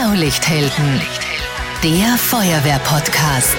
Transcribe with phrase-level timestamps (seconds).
[0.00, 1.00] Blaulichthelden,
[1.82, 3.56] der Feuerwehr-Podcast.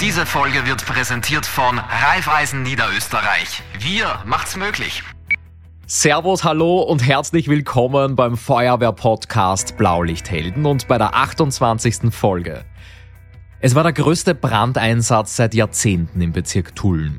[0.00, 3.62] Diese Folge wird präsentiert von Raiffeisen Niederösterreich.
[3.80, 5.02] Wir macht's möglich.
[5.88, 12.14] Servus, hallo und herzlich willkommen beim Feuerwehr-Podcast Blaulichthelden und bei der 28.
[12.14, 12.64] Folge.
[13.60, 17.18] Es war der größte Brandeinsatz seit Jahrzehnten im Bezirk Tulln.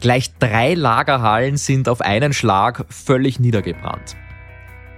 [0.00, 4.16] Gleich drei Lagerhallen sind auf einen Schlag völlig niedergebrannt.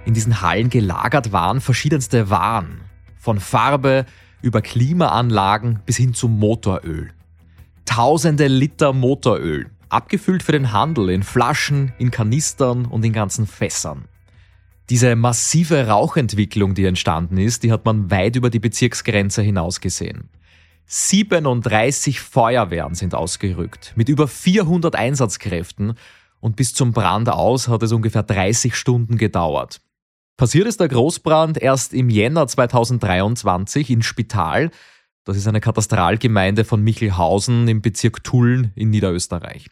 [0.05, 2.81] In diesen Hallen gelagert waren verschiedenste Waren.
[3.19, 4.07] Von Farbe
[4.41, 7.11] über Klimaanlagen bis hin zum Motoröl.
[7.85, 14.05] Tausende Liter Motoröl, abgefüllt für den Handel in Flaschen, in Kanistern und in ganzen Fässern.
[14.89, 20.29] Diese massive Rauchentwicklung, die entstanden ist, die hat man weit über die Bezirksgrenze hinaus gesehen.
[20.89, 25.95] 37 Feuerwehren sind ausgerückt, mit über 400 Einsatzkräften
[26.39, 29.81] und bis zum Brand aus hat es ungefähr 30 Stunden gedauert.
[30.37, 34.71] Passiert ist der Großbrand erst im Jänner 2023 in Spital.
[35.25, 39.67] Das ist eine Katastralgemeinde von Michelhausen im Bezirk Tulln in Niederösterreich.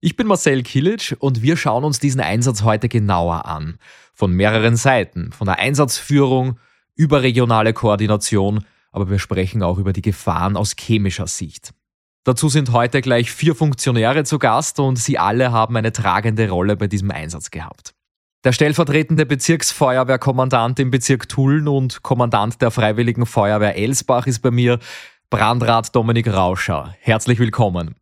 [0.00, 3.78] Ich bin Marcel Kilic und wir schauen uns diesen Einsatz heute genauer an.
[4.14, 6.60] Von mehreren Seiten, von der Einsatzführung,
[6.94, 11.72] überregionale Koordination aber wir sprechen auch über die Gefahren aus chemischer Sicht.
[12.24, 16.76] Dazu sind heute gleich vier Funktionäre zu Gast und sie alle haben eine tragende Rolle
[16.76, 17.94] bei diesem Einsatz gehabt.
[18.44, 24.78] Der stellvertretende Bezirksfeuerwehrkommandant im Bezirk Tulln und Kommandant der Freiwilligen Feuerwehr Elsbach ist bei mir,
[25.30, 26.94] Brandrat Dominik Rauscher.
[27.00, 27.94] Herzlich willkommen.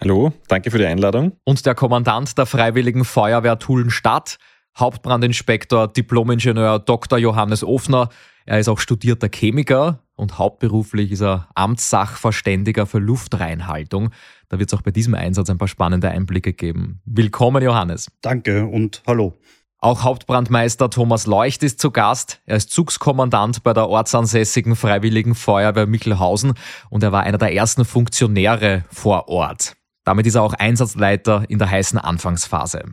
[0.00, 1.32] Hallo, danke für die Einladung.
[1.44, 4.38] Und der Kommandant der Freiwilligen Feuerwehr Tulln Stadt,
[4.78, 7.18] Hauptbrandinspektor, Diplomingenieur Dr.
[7.18, 8.08] Johannes Ofner.
[8.46, 14.10] Er ist auch studierter Chemiker und hauptberuflich ist er Amtssachverständiger für Luftreinhaltung.
[14.50, 17.00] Da wird es auch bei diesem Einsatz ein paar spannende Einblicke geben.
[17.06, 18.10] Willkommen, Johannes.
[18.20, 19.32] Danke und hallo.
[19.78, 22.40] Auch Hauptbrandmeister Thomas Leucht ist zu Gast.
[22.44, 26.52] Er ist Zugskommandant bei der ortsansässigen Freiwilligen Feuerwehr Michelhausen
[26.90, 29.74] und er war einer der ersten Funktionäre vor Ort.
[30.04, 32.84] Damit ist er auch Einsatzleiter in der heißen Anfangsphase.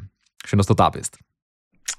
[0.45, 1.19] Schön, dass du da bist.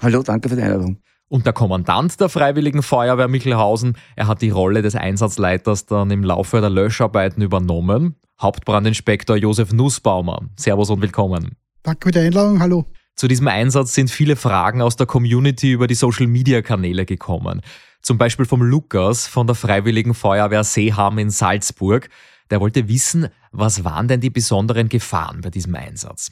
[0.00, 1.02] Hallo, danke für die Einladung.
[1.32, 6.24] Und der Kommandant der Freiwilligen Feuerwehr Michelhausen, er hat die Rolle des Einsatzleiters dann im
[6.24, 8.16] Laufe der Löscharbeiten übernommen.
[8.38, 10.42] Hauptbrandinspektor Josef Nussbaumer.
[10.56, 11.56] Servus und willkommen.
[11.84, 12.84] Danke für die Einladung, hallo.
[13.16, 17.62] Zu diesem Einsatz sind viele Fragen aus der Community über die Social-Media-Kanäle gekommen.
[18.02, 22.10] Zum Beispiel vom Lukas von der Freiwilligen Feuerwehr Seeham in Salzburg.
[22.50, 26.30] Der wollte wissen, was waren denn die besonderen Gefahren bei diesem Einsatz?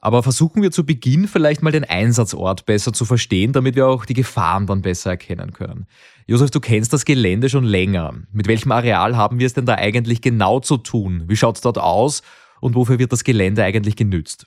[0.00, 4.06] Aber versuchen wir zu Beginn vielleicht mal den Einsatzort besser zu verstehen, damit wir auch
[4.06, 5.86] die Gefahren dann besser erkennen können.
[6.26, 8.14] Josef, du kennst das Gelände schon länger.
[8.32, 11.24] Mit welchem Areal haben wir es denn da eigentlich genau zu tun?
[11.26, 12.22] Wie schaut es dort aus
[12.60, 14.46] und wofür wird das Gelände eigentlich genützt?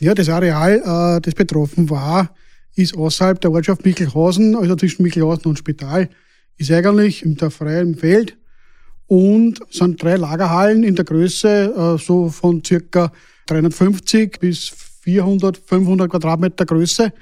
[0.00, 2.34] Ja, das Areal, äh, das betroffen war,
[2.74, 6.08] ist außerhalb der Ortschaft Michelhausen, also zwischen Michelhausen und Spital,
[6.56, 8.38] ist eigentlich im freien Feld
[9.06, 13.12] und sind drei Lagerhallen in der Größe äh, so von circa
[13.48, 14.68] 350 bis
[15.02, 17.12] 400, 500 Quadratmeter Größe.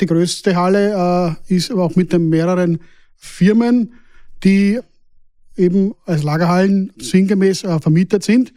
[0.00, 2.78] Die größte Halle äh, ist aber auch mit den mehreren
[3.16, 3.94] Firmen,
[4.42, 4.80] die
[5.56, 8.52] eben als Lagerhallen sinngemäß äh, vermietet sind.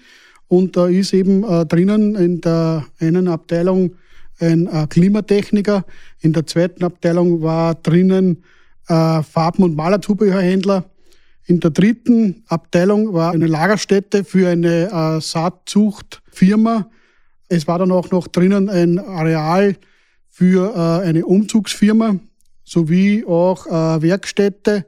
[0.47, 3.95] Und da ist eben äh, drinnen in der einen Abteilung
[4.39, 5.85] ein äh, Klimatechniker,
[6.19, 8.43] in der zweiten Abteilung war drinnen
[8.87, 10.85] äh, Farben- und Malerzubehörhändler,
[11.45, 16.89] in der dritten Abteilung war eine Lagerstätte für eine äh, Saatzuchtfirma,
[17.49, 19.75] es war dann auch noch drinnen ein Areal
[20.29, 22.17] für äh, eine Umzugsfirma
[22.63, 24.85] sowie auch äh, Werkstätte.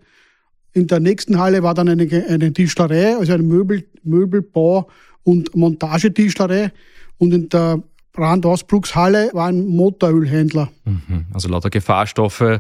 [0.74, 4.88] In der nächsten Halle war dann eine, eine Tischlerei, also eine Möbel, Möbelbau-
[5.24, 6.72] und Montagetischlerei.
[7.18, 7.82] Und in der
[8.14, 10.70] Brandausbruchshalle war ein Motorölhändler.
[10.86, 11.26] Mhm.
[11.34, 12.60] Also lauter Gefahrstoffe,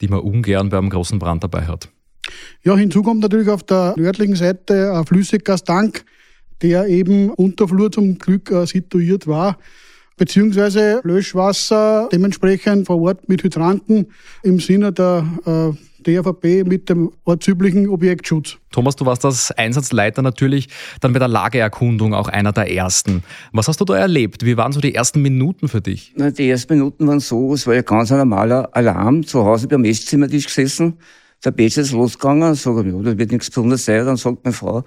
[0.00, 1.88] die man ungern beim großen Brand dabei hat.
[2.62, 6.04] Ja, hinzu kommt natürlich auf der nördlichen Seite ein Flüssiggastank,
[6.64, 9.58] der eben Unterflur zum Glück äh, situiert war,
[10.16, 14.06] beziehungsweise Löschwasser dementsprechend vor Ort mit Hydranten
[14.42, 15.76] im Sinne der äh,
[16.06, 18.56] DFB mit dem ortsüblichen Objektschutz.
[18.72, 20.70] Thomas, du warst als Einsatzleiter natürlich
[21.02, 23.22] dann bei der Lageerkundung auch einer der ersten.
[23.52, 24.46] Was hast du da erlebt?
[24.46, 26.14] Wie waren so die ersten Minuten für dich?
[26.16, 29.68] Na, die ersten Minuten waren so, es war ja ganz ein normaler Alarm, zu Hause
[29.68, 30.94] beim Esszimmertisch gesessen,
[31.44, 34.54] der Bett ist losgegangen, sage ich, ja, das wird nichts Besonderes sein, dann sagt meine
[34.54, 34.84] Frau,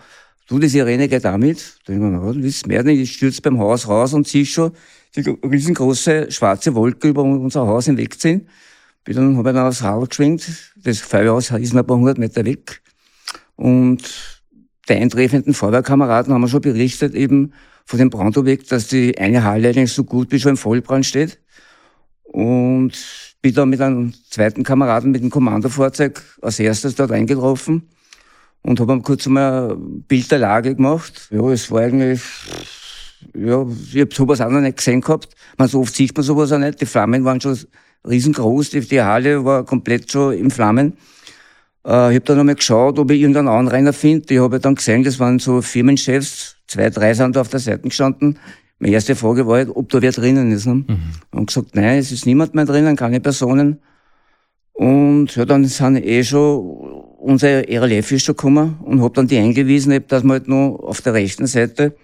[0.48, 1.78] Du, die Sirene geht damit.
[1.86, 3.02] Da denke ich mir, du willst mehr nicht.
[3.02, 4.72] Ich stürze beim Haus raus und siehst schon
[5.14, 8.48] die riesengroße schwarze Wolke über unser Haus hinwegziehen.
[9.04, 10.74] Bin dann, habe ich dann aufs Rad geschwenkt.
[10.78, 12.82] Das Feuerhaus ist noch ein paar hundert Meter weg.
[13.58, 14.04] Und
[14.88, 17.52] der eintreffenden Feuerwehrkameraden haben wir schon berichtet, eben
[17.84, 21.42] von dem Brandobjekt, dass die eine Halle eigentlich so gut wie schon im Vollbrand steht.
[22.24, 22.94] Und
[23.42, 27.90] bin dann mit einem zweiten Kameraden mit dem Kommandofahrzeug als erstes dort eingetroffen
[28.62, 31.30] und habe kurz mal ein Bild der Lage gemacht.
[31.32, 32.22] Ja, es war eigentlich,
[33.34, 35.30] ja, ich habe sowas auch noch nicht gesehen gehabt.
[35.58, 36.82] Man, so oft sieht man sowas auch nicht.
[36.82, 37.58] Die Flammen waren schon
[38.08, 40.94] riesengroß, die, die Halle war komplett schon in Flammen.
[41.86, 44.34] Äh, ich habe dann einmal geschaut, ob ich irgendeinen Anrainer finde.
[44.34, 47.88] Ich habe dann gesehen, das waren so Firmenchefs, zwei, drei sind da auf der Seite
[47.88, 48.40] gestanden.
[48.80, 50.68] Meine erste Frage war, halt, ob da wer drinnen ist.
[50.68, 50.76] Ne?
[50.76, 50.98] Mhm.
[51.32, 53.80] Und gesagt, nein, es ist niemand mehr drinnen, keine Personen.
[54.74, 59.38] Und ja, dann sind eh schon, unser RLF ist schon gekommen und hab dann die
[59.38, 61.98] eingewiesen, dass man halt nur auf der rechten Seite,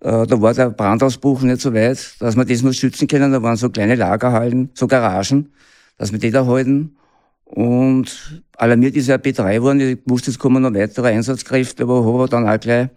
[0.00, 3.32] äh, da war der Brandausbruch nicht so weit, dass wir das nur schützen können.
[3.32, 5.52] Da waren so kleine Lagerhallen, so Garagen,
[5.98, 6.96] dass wir die da halten.
[7.44, 9.80] Und alarmiert ist ja B3 geworden.
[9.80, 12.88] Ich wusste, es kommen noch weitere Einsatzkräfte, aber habe dann auch gleich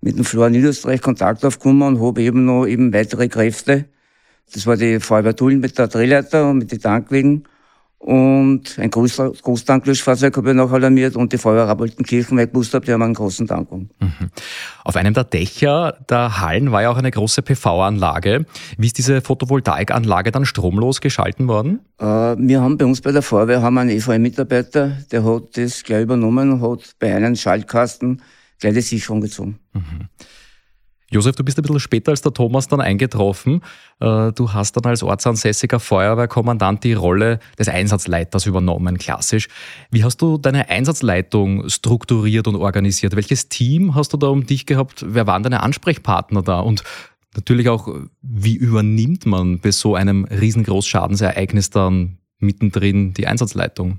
[0.00, 3.84] mit dem Florian Niederösterreich Kontakt aufgenommen und habe eben noch eben weitere Kräfte.
[4.52, 7.44] Das war die Feuerwehr Tulln mit der Drehleiter und mit den Tankwegen.
[8.02, 12.74] Und ein Groß Großtanklöschfahrzeug habe ich noch alarmiert und die Feuerwehr Rappeltenkirchen, weil ich gewusst
[12.74, 13.90] habe, die haben einen großen Tankung.
[14.00, 14.30] Mhm.
[14.82, 18.44] Auf einem der Dächer der Hallen war ja auch eine große PV-Anlage.
[18.76, 21.78] Wie ist diese Photovoltaikanlage dann stromlos geschalten worden?
[22.00, 26.02] Äh, wir haben bei uns bei der Feuerwehr haben einen EVM-Mitarbeiter, der hat das gleich
[26.02, 28.20] übernommen und hat bei einem Schaltkasten
[28.58, 29.60] gleich die Sicherung gezogen.
[29.74, 30.08] Mhm.
[31.12, 33.60] Josef, du bist ein bisschen später als der Thomas dann eingetroffen.
[34.00, 39.48] Äh, du hast dann als ortsansässiger Feuerwehrkommandant die Rolle des Einsatzleiters übernommen, klassisch.
[39.90, 43.14] Wie hast du deine Einsatzleitung strukturiert und organisiert?
[43.14, 45.04] Welches Team hast du da um dich gehabt?
[45.06, 46.60] Wer waren deine Ansprechpartner da?
[46.60, 46.82] Und
[47.36, 47.88] natürlich auch,
[48.22, 53.98] wie übernimmt man bei so einem riesengroßen Schadensereignis dann mittendrin die Einsatzleitung?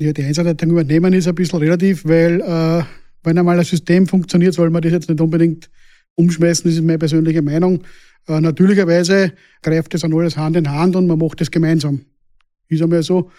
[0.00, 2.82] Ja, die Einsatzleitung übernehmen ist ein bisschen relativ, weil äh,
[3.22, 5.70] wenn einmal ein System funktioniert, soll man das jetzt nicht unbedingt
[6.14, 7.82] umschmeißen, das ist meine persönliche Meinung.
[8.28, 9.32] Äh, natürlicherweise
[9.62, 12.00] greift das an alles Hand in Hand und man macht das gemeinsam.
[12.68, 13.30] Ist einmal so.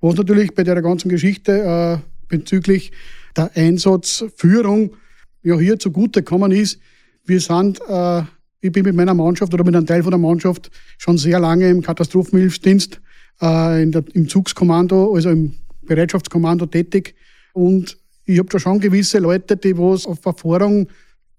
[0.00, 1.98] Was natürlich bei der ganzen Geschichte äh,
[2.28, 2.92] bezüglich
[3.36, 4.96] der Einsatzführung
[5.42, 6.80] ja hier zugute gekommen ist,
[7.24, 8.22] wir sind, äh,
[8.60, 11.68] ich bin mit meiner Mannschaft oder mit einem Teil von der Mannschaft schon sehr lange
[11.68, 13.00] im Katastrophenhilfsdienst,
[13.40, 17.14] äh, der, im Zugskommando, also im Bereitschaftskommando tätig.
[17.52, 20.88] Und ich habe da schon gewisse Leute, die was auf Erfahrung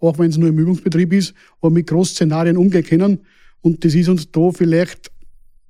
[0.03, 3.19] auch wenn es nur im Übungsbetrieb ist, aber mit Großszenarien umgehen können.
[3.61, 5.11] Und das ist uns da vielleicht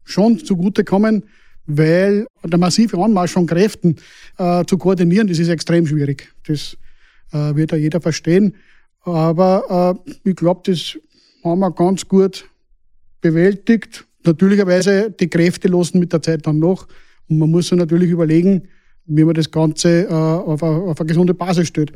[0.04, 1.24] schon zugutekommen,
[1.66, 3.96] weil der massive Anmarsch von Kräften
[4.38, 6.34] äh, zu koordinieren, das ist extrem schwierig.
[6.48, 6.78] Das
[7.32, 8.56] äh, wird ja jeder verstehen.
[9.02, 10.98] Aber äh, ich glaube, das
[11.44, 12.46] haben wir ganz gut
[13.22, 14.06] bewältigt.
[14.26, 16.88] Natürlicherweise, die Kräfte losen mit der Zeit dann noch.
[17.30, 18.68] Und man muss sich natürlich überlegen,
[19.06, 21.94] wie man das Ganze äh, auf, eine, auf eine gesunde Basis stellt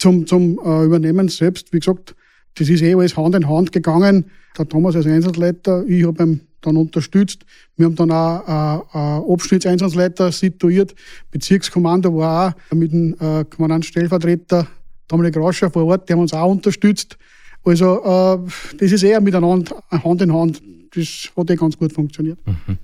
[0.00, 2.16] zum, zum äh, Übernehmen selbst, wie gesagt,
[2.56, 4.24] das ist eh alles Hand in Hand gegangen.
[4.58, 7.44] Der Thomas als Einsatzleiter, ich habe ihn dann unterstützt.
[7.76, 10.94] Wir haben dann auch äh, äh, Abschnittseinsatzleiter situiert.
[11.30, 14.66] Bezirkskommando war auch mit dem äh, Kommandantstellvertreter
[15.06, 17.18] Dominik Rauscher vor Ort, die haben uns auch unterstützt.
[17.64, 18.38] Also äh,
[18.78, 20.62] das ist eher miteinander Hand in Hand.
[20.94, 22.38] Das hat eh ganz gut funktioniert.
[22.46, 22.78] Mhm.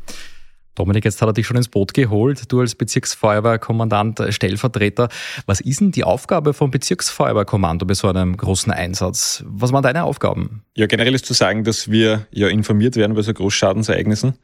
[0.77, 5.09] Dominik, jetzt hat er dich schon ins Boot geholt, du als Bezirksfeuerwehrkommandant, äh, Stellvertreter.
[5.47, 9.43] Was ist denn die Aufgabe vom Bezirksfeuerwehrkommando bei so einem großen Einsatz?
[9.47, 10.63] Was waren deine Aufgaben?
[10.77, 14.39] Ja, generell ist zu sagen, dass wir ja informiert werden bei so Großschadensereignissen.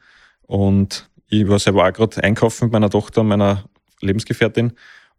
[0.47, 3.63] Und ich war selber auch gerade einkaufen mit meiner Tochter, meiner
[4.01, 4.73] Lebensgefährtin.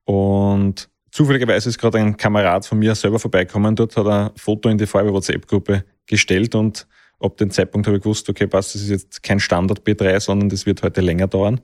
[0.04, 3.76] Und zufälligerweise ist gerade ein Kamerad von mir selber vorbeikommen.
[3.76, 6.86] Dort hat er ein Foto in die Feuerwehr-WhatsApp-Gruppe gestellt und
[7.20, 10.48] ab dem Zeitpunkt habe ich gewusst, okay, passt, das ist jetzt kein Standard B3, sondern
[10.48, 11.60] das wird heute länger dauern.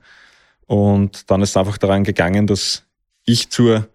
[0.67, 2.85] Und dann ist es einfach daran gegangen, dass
[3.25, 3.89] ich zur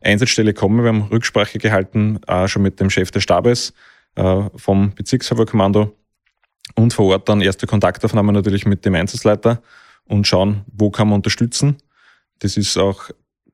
[0.00, 0.82] Einsatzstelle komme.
[0.82, 3.72] Wir haben Rücksprache gehalten, äh, schon mit dem Chef des Stabes
[4.14, 5.96] äh, vom Bezirkshaberkommando
[6.76, 9.62] und vor Ort dann erste Kontaktaufnahme natürlich mit dem Einsatzleiter
[10.04, 11.76] und schauen, wo kann man unterstützen.
[12.38, 13.10] Das ist auch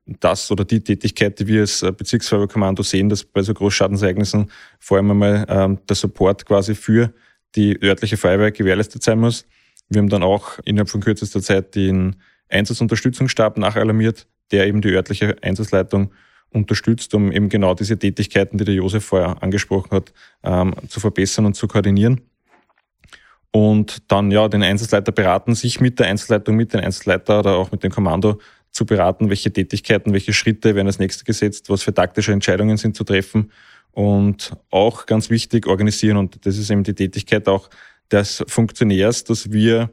[0.07, 5.11] das oder die Tätigkeit, die wir als Bezirksfeuerwehrkommando sehen, dass bei so Großschadensereignissen vor allem
[5.11, 7.13] einmal ähm, der Support quasi für
[7.57, 9.47] die örtliche Feuerwehr gewährleistet sein muss.
[9.89, 12.17] Wir haben dann auch innerhalb von kürzester Zeit den
[12.49, 16.13] Einsatzunterstützungsstab nachalarmiert, der eben die örtliche Einsatzleitung
[16.51, 21.47] unterstützt, um eben genau diese Tätigkeiten, die der Josef vorher angesprochen hat, ähm, zu verbessern
[21.47, 22.21] und zu koordinieren.
[23.51, 27.73] Und dann ja den Einsatzleiter beraten, sich mit der Einsatzleitung, mit dem Einsatzleiter oder auch
[27.73, 28.39] mit dem Kommando
[28.71, 32.95] zu beraten, welche Tätigkeiten, welche Schritte werden als nächstes gesetzt, was für taktische Entscheidungen sind
[32.95, 33.51] zu treffen
[33.97, 36.19] und auch ganz wichtig organisieren.
[36.19, 37.71] Und das ist eben die Tätigkeit auch
[38.13, 39.91] des Funktionärs, dass wir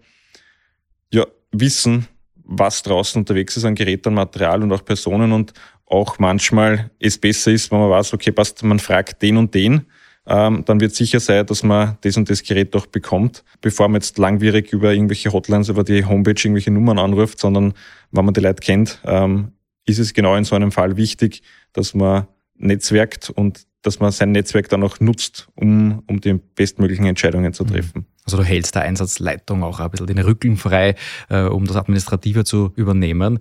[1.13, 5.53] ja wissen, was draußen unterwegs ist an Geräten, Material und auch Personen und
[5.85, 9.85] auch manchmal es besser ist, wenn man weiß, okay, passt, man fragt den und den,
[10.27, 14.01] ähm, dann wird sicher sein, dass man das und das Gerät doch bekommt, bevor man
[14.01, 17.73] jetzt langwierig über irgendwelche Hotlines, über die Homepage irgendwelche Nummern anruft, sondern
[18.11, 19.53] wenn man die Leute kennt, ähm,
[19.85, 21.41] ist es genau in so einem Fall wichtig,
[21.71, 27.05] dass man netzwerkt und dass man sein Netzwerk dann auch nutzt, um, um die bestmöglichen
[27.05, 28.05] Entscheidungen zu treffen.
[28.25, 30.95] Also du hältst der Einsatzleitung auch ein bisschen den Rücken frei,
[31.29, 33.39] äh, um das Administrative zu übernehmen.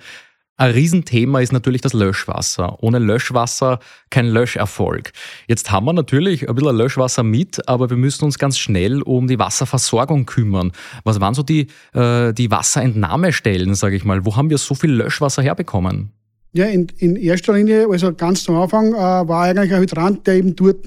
[0.59, 2.83] Ein Riesenthema ist natürlich das Löschwasser.
[2.83, 3.79] Ohne Löschwasser
[4.11, 5.13] kein Löscherfolg.
[5.49, 9.29] Jetzt haben wir natürlich ein bisschen Löschwasser mit, aber wir müssen uns ganz schnell um
[9.29, 10.73] die Wasserversorgung kümmern.
[11.05, 14.25] Was waren so die, äh, die Wasserentnahmestellen, sage ich mal?
[14.27, 16.13] Wo haben wir so viel Löschwasser herbekommen?
[16.55, 20.35] Ja, in, in erster Linie, also ganz zum Anfang, äh, war eigentlich ein Hydrant, der
[20.35, 20.87] eben dort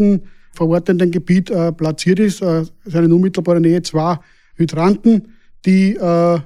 [0.53, 2.41] vor Ort in dem Gebiet äh, platziert ist.
[2.41, 4.19] Äh, seine unmittelbare Nähe zwei
[4.55, 5.29] Hydranten,
[5.65, 6.39] die äh, äh,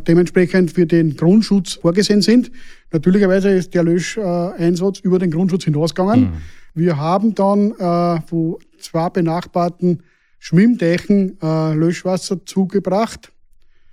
[0.00, 2.50] dementsprechend für den Grundschutz vorgesehen sind.
[2.92, 6.20] Natürlicherweise ist der Löscheinsatz über den Grundschutz hinausgegangen.
[6.20, 6.32] Mhm.
[6.74, 10.02] Wir haben dann äh, von zwei benachbarten
[10.38, 13.32] Schwimmdächen äh, Löschwasser zugebracht.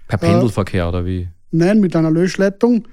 [0.08, 1.30] Per Pendelverkehr oder wie?
[1.52, 2.88] Nein, mit einer Löschleitung.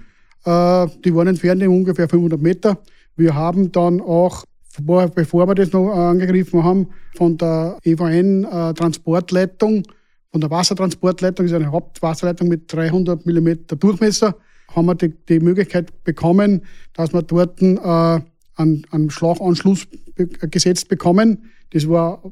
[0.47, 2.79] Die waren entfernt in ungefähr 500 Meter.
[3.17, 4.45] Wir haben dann auch,
[4.79, 9.83] bevor wir das noch angegriffen haben, von der EVN Transportleitung
[10.31, 14.37] von der Wassertransportleitung, das ist eine Hauptwasserleitung mit 300 mm Durchmesser,
[14.75, 18.21] haben wir die, die Möglichkeit bekommen, dass wir dort äh,
[18.57, 21.51] einen, einen Schlaganschluss be gesetzt bekommen.
[21.71, 22.23] Das war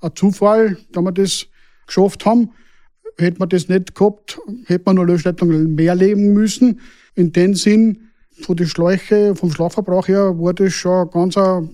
[0.00, 1.46] ein Zufall, da wir das
[1.86, 2.50] geschafft haben.
[3.18, 6.80] Hätte man das nicht gehabt, hätte man nur Löschleitungen mehr leben müssen.
[7.14, 8.08] In dem Sinn,
[8.42, 11.68] von den Schläuche, vom Schlauchverbrauch her, war das schon ganz eine,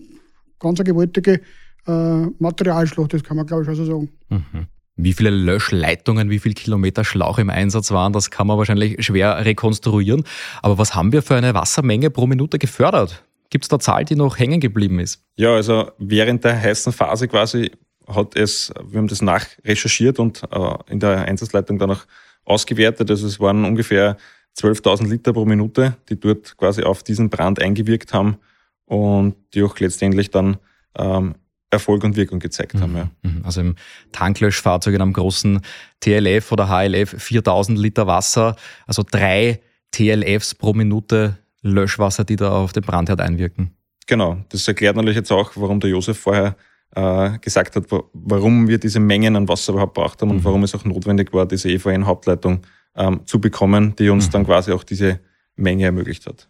[0.59, 1.41] ganz eine gewaltige
[1.87, 4.09] äh, Materialschlacht, das kann man glaube ich auch so sagen.
[4.29, 4.67] Mhm.
[4.97, 9.45] Wie viele Löschleitungen, wie viele Kilometer Schlauch im Einsatz waren, das kann man wahrscheinlich schwer
[9.45, 10.25] rekonstruieren.
[10.63, 13.25] Aber was haben wir für eine Wassermenge pro Minute gefördert?
[13.51, 15.23] Gibt es da Zahl, die noch hängen geblieben ist?
[15.37, 17.73] Ja, also während der heißen Phase quasi
[18.07, 22.05] hat es, wir haben das nachrecherchiert und äh, in der Einsatzleitung dann auch
[22.45, 23.11] ausgewertet.
[23.11, 24.17] Also es waren ungefähr
[24.59, 28.37] 12.000 Liter pro Minute, die dort quasi auf diesen Brand eingewirkt haben
[28.85, 30.59] und die auch letztendlich dann
[30.97, 31.35] ähm,
[31.71, 32.97] Erfolg und Wirkung gezeigt haben.
[32.97, 33.11] Ja.
[33.23, 33.43] Mhm.
[33.45, 33.75] Also im
[34.13, 35.61] Tanklöschfahrzeug in einem großen
[36.01, 38.57] TLF oder HLF 4000 Liter Wasser,
[38.87, 43.75] also drei TLFs pro Minute Löschwasser, die da auf den Brandherd einwirken.
[44.07, 46.57] Genau, das erklärt natürlich jetzt auch, warum der Josef vorher
[46.95, 50.37] äh, gesagt hat, warum wir diese Mengen an Wasser überhaupt braucht haben mhm.
[50.37, 52.61] und warum es auch notwendig war, diese EVN-Hauptleitung
[52.97, 54.33] ähm, zu bekommen, die uns mhm.
[54.33, 55.21] dann quasi auch diese
[55.57, 56.49] Menge ermöglicht hat.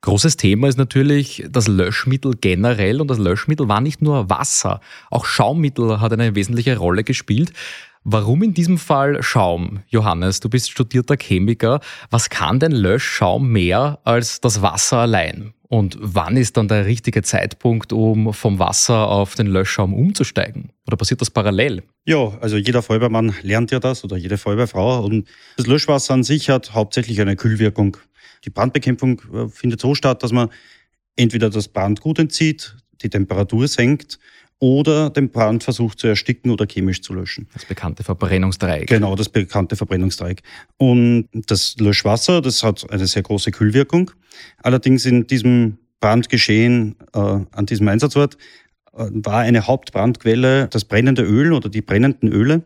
[0.00, 4.80] Großes Thema ist natürlich das Löschmittel generell und das Löschmittel war nicht nur Wasser,
[5.10, 7.52] auch Schaummittel hat eine wesentliche Rolle gespielt.
[8.04, 9.80] Warum in diesem Fall Schaum?
[9.88, 11.80] Johannes, du bist studierter Chemiker.
[12.10, 15.52] Was kann denn Löschschaum mehr als das Wasser allein?
[15.68, 20.70] Und wann ist dann der richtige Zeitpunkt, um vom Wasser auf den Löschschaum umzusteigen?
[20.86, 21.82] Oder passiert das parallel?
[22.06, 25.04] Ja, also jeder Feuerwehrmann lernt ja das oder jede Feuerwehrfrau.
[25.04, 27.98] Und das Löschwasser an sich hat hauptsächlich eine Kühlwirkung.
[28.46, 30.48] Die Brandbekämpfung äh, findet so statt, dass man
[31.16, 34.18] entweder das Brandgut entzieht, die Temperatur senkt
[34.60, 37.48] oder den Brand versucht zu ersticken oder chemisch zu löschen.
[37.52, 38.88] Das bekannte Verbrennungsdreieck.
[38.88, 40.42] Genau, das bekannte Verbrennungsdreieck.
[40.76, 44.10] Und das Löschwasser, das hat eine sehr große Kühlwirkung.
[44.62, 48.36] Allerdings in diesem Brandgeschehen äh, an diesem Einsatzort
[48.92, 52.64] äh, war eine Hauptbrandquelle das brennende Öl oder die brennenden Öle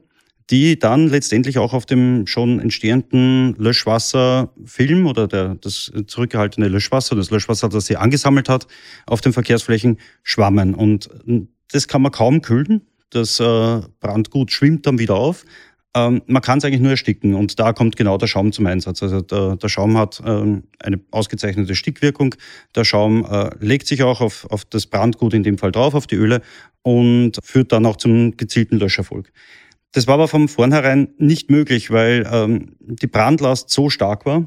[0.50, 7.30] die dann letztendlich auch auf dem schon entstehenden Löschwasserfilm oder der, das zurückgehaltene Löschwasser, das
[7.30, 8.66] Löschwasser, das sie angesammelt hat,
[9.06, 10.74] auf den Verkehrsflächen schwammen.
[10.74, 11.08] Und
[11.72, 12.82] das kann man kaum kühlen.
[13.10, 15.44] Das äh, Brandgut schwimmt dann wieder auf.
[15.94, 19.02] Ähm, man kann es eigentlich nur ersticken und da kommt genau der Schaum zum Einsatz.
[19.02, 22.34] Also der, der Schaum hat ähm, eine ausgezeichnete Stickwirkung.
[22.74, 26.06] Der Schaum äh, legt sich auch auf, auf das Brandgut in dem Fall drauf, auf
[26.06, 26.40] die Öle
[26.80, 29.30] und führt dann auch zum gezielten Löscherfolg.
[29.92, 34.46] Das war aber von vornherein nicht möglich, weil ähm, die Brandlast so stark war,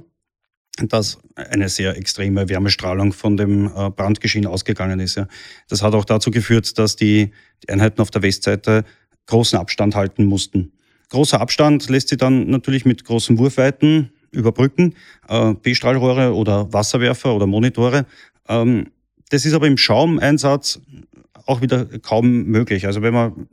[0.82, 5.22] dass eine sehr extreme Wärmestrahlung von dem äh, Brandgeschehen ausgegangen ist.
[5.70, 7.32] Das hat auch dazu geführt, dass die,
[7.64, 8.84] die Einheiten auf der Westseite
[9.28, 10.72] großen Abstand halten mussten.
[11.10, 14.96] Großer Abstand lässt sich dann natürlich mit großen Wurfweiten überbrücken,
[15.30, 18.06] äh, B-Strahlrohre oder Wasserwerfer oder Monitore.
[18.48, 18.88] Ähm,
[19.30, 20.80] das ist aber im Schaumeinsatz
[21.46, 22.86] auch wieder kaum möglich.
[22.86, 23.48] Also wenn man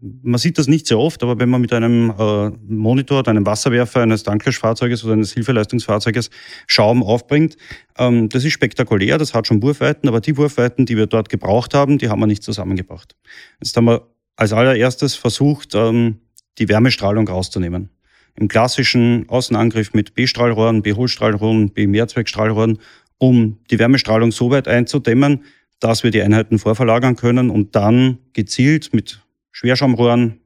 [0.00, 4.02] man sieht das nicht sehr oft, aber wenn man mit einem äh, Monitor, einem Wasserwerfer
[4.02, 6.30] eines Tanklöschfahrzeuges oder eines Hilfeleistungsfahrzeuges
[6.66, 7.56] Schaum aufbringt,
[7.98, 11.72] ähm, das ist spektakulär, das hat schon Wurfweiten, aber die Wurfweiten, die wir dort gebraucht
[11.72, 13.16] haben, die haben wir nicht zusammengebracht.
[13.62, 16.20] Jetzt haben wir als allererstes versucht, ähm,
[16.58, 17.90] die Wärmestrahlung rauszunehmen.
[18.38, 22.78] Im klassischen Außenangriff mit B-Strahlrohren, B-Hohlstrahlrohren, B-Mehrzweckstrahlrohren
[23.18, 25.44] um die Wärmestrahlung so weit einzudämmen,
[25.80, 29.22] dass wir die Einheiten vorverlagern können und dann gezielt mit
[29.56, 30.40] Schwerschaumrohren,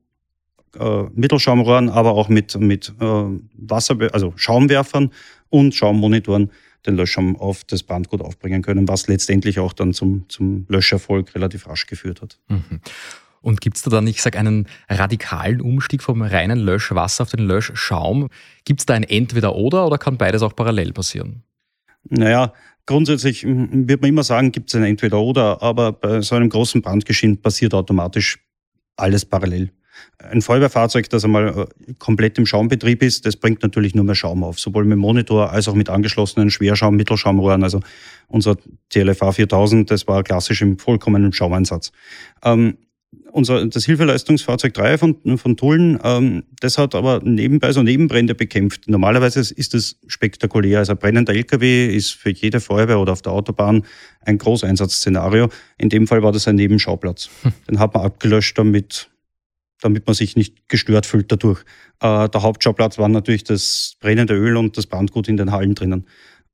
[0.79, 3.05] äh, Mittelschaumrohren, aber auch mit, mit äh,
[3.55, 5.11] Wasser, also Schaumwerfern
[5.49, 6.52] und Schaummonitoren
[6.87, 11.67] den Löschschaum auf das Brandgut aufbringen können, was letztendlich auch dann zum, zum Löscherfolg relativ
[11.67, 12.38] rasch geführt hat.
[12.47, 12.81] Mhm.
[13.40, 17.40] Und gibt es da dann, ich sage, einen radikalen Umstieg vom reinen Löschwasser auf den
[17.40, 18.29] Löschschaum?
[18.64, 21.43] Gibt es da ein Entweder-Oder oder kann beides auch parallel passieren?
[22.09, 22.52] Naja,
[22.87, 27.43] grundsätzlich wird man immer sagen, gibt es ein Entweder-Oder, aber bei so einem großen Brandgeschehen
[27.43, 28.38] passiert automatisch
[29.00, 29.71] alles parallel.
[30.19, 34.45] Ein Feuerwehrfahrzeug, das einmal äh, komplett im Schaumbetrieb ist, das bringt natürlich nur mehr Schaum
[34.45, 37.62] auf, sowohl mit Monitor als auch mit angeschlossenen Schwerschaum, Mittelschaumrohren.
[37.64, 37.80] Also
[38.28, 38.57] unser
[38.90, 41.92] TLFA 4000, das war klassisch im vollkommenen Schaumeinsatz.
[42.45, 42.76] Ähm,
[43.33, 48.88] unser, das Hilfeleistungsfahrzeug 3 von, von Tulln, ähm, das hat aber nebenbei so Nebenbrände bekämpft.
[48.88, 50.79] Normalerweise ist das spektakulär.
[50.79, 53.85] Also ein brennender LKW ist für jede Feuerwehr oder auf der Autobahn
[54.23, 55.49] ein Großeinsatzszenario.
[55.79, 57.31] In dem Fall war das ein Nebenschauplatz.
[57.43, 57.52] Hm.
[57.69, 59.11] Den hat man abgelöscht, damit,
[59.81, 61.61] damit man sich nicht gestört fühlt dadurch.
[62.00, 66.07] Äh, der Hauptschauplatz war natürlich das brennende Öl und das Brandgut in den Hallen drinnen.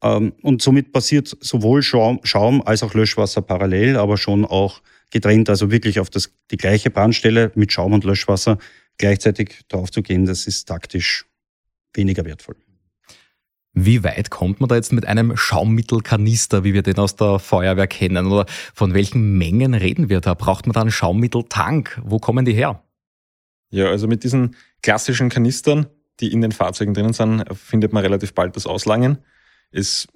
[0.02, 5.48] Ähm, und somit passiert sowohl Schaum, Schaum als auch Löschwasser parallel, aber schon auch getrennt,
[5.48, 8.58] also wirklich auf das, die gleiche Brandstelle mit Schaum und Löschwasser
[8.98, 11.26] gleichzeitig drauf zu gehen, das ist taktisch
[11.94, 12.56] weniger wertvoll.
[13.78, 17.86] Wie weit kommt man da jetzt mit einem Schaummittelkanister, wie wir den aus der Feuerwehr
[17.86, 18.26] kennen?
[18.26, 20.32] Oder von welchen Mengen reden wir da?
[20.32, 22.00] Braucht man da einen Schaummitteltank?
[22.02, 22.82] Wo kommen die her?
[23.68, 25.86] Ja, also mit diesen klassischen Kanistern,
[26.20, 29.18] die in den Fahrzeugen drinnen sind, findet man relativ bald das Auslangen.
[29.72, 30.08] Es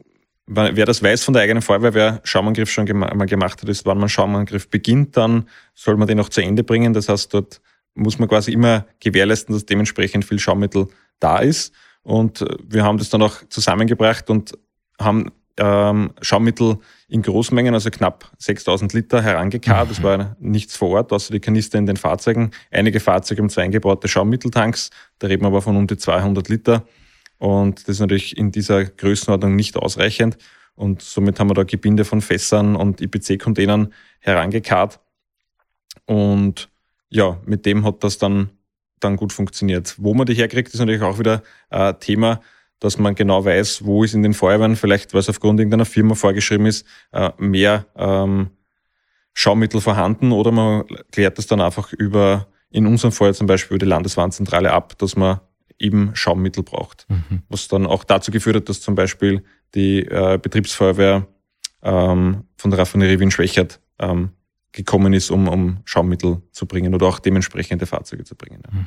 [0.50, 3.98] wer das weiß von der eigenen Feuerwehr, wer Schaumangriff schon mal gemacht hat, ist, wann
[3.98, 6.92] man Schaumangriff beginnt, dann soll man den auch zu Ende bringen.
[6.92, 7.60] Das heißt, dort
[7.94, 10.88] muss man quasi immer gewährleisten, dass dementsprechend viel Schaummittel
[11.20, 11.72] da ist.
[12.02, 14.58] Und äh, wir haben das dann auch zusammengebracht und
[14.98, 16.78] haben ähm, Schaummittel
[17.08, 19.90] in Großmengen, also knapp 6000 Liter, herangekarrt.
[19.90, 22.50] Es war nichts vor Ort, außer die Kanister in den Fahrzeugen.
[22.70, 26.84] Einige Fahrzeuge haben zwei eingebaute Schaummitteltanks, da reden wir aber von um die 200 Liter.
[27.40, 30.36] Und das ist natürlich in dieser Größenordnung nicht ausreichend.
[30.74, 35.00] Und somit haben wir da Gebinde von Fässern und IPC-Containern herangekarrt.
[36.04, 36.68] Und
[37.08, 38.50] ja, mit dem hat das dann,
[39.00, 39.94] dann gut funktioniert.
[39.96, 42.42] Wo man die herkriegt, ist natürlich auch wieder äh, Thema,
[42.78, 46.14] dass man genau weiß, wo ist in den Feuerwehren, vielleicht weil es aufgrund irgendeiner Firma
[46.14, 48.50] vorgeschrieben ist, äh, mehr ähm,
[49.32, 53.84] Schaumittel vorhanden oder man klärt das dann einfach über, in unserem Fall zum Beispiel über
[53.86, 55.40] die Landeswarnzentrale ab, dass man
[55.80, 57.06] eben Schaummittel braucht.
[57.08, 57.42] Mhm.
[57.48, 59.42] Was dann auch dazu geführt hat, dass zum Beispiel
[59.74, 61.26] die äh, Betriebsfeuerwehr
[61.82, 64.30] ähm, von der Raffinerie Wien-Schwächert ähm,
[64.72, 68.62] gekommen ist, um, um Schaummittel zu bringen oder auch dementsprechende Fahrzeuge zu bringen.
[68.64, 68.72] Ja.
[68.72, 68.86] Mhm.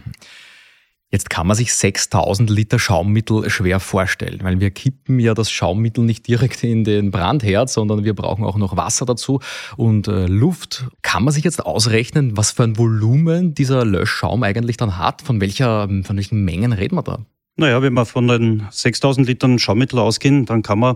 [1.13, 6.03] Jetzt kann man sich 6000 Liter Schaummittel schwer vorstellen, weil wir kippen ja das Schaummittel
[6.03, 9.39] nicht direkt in den Brandherd, sondern wir brauchen auch noch Wasser dazu
[9.77, 10.87] und äh, Luft.
[11.03, 15.21] Kann man sich jetzt ausrechnen, was für ein Volumen dieser Löschschaum eigentlich dann hat?
[15.21, 17.19] Von, welcher, von welchen Mengen reden wir da?
[17.57, 20.95] Naja, wenn wir von den 6000 Litern Schaummittel ausgehen, dann kann man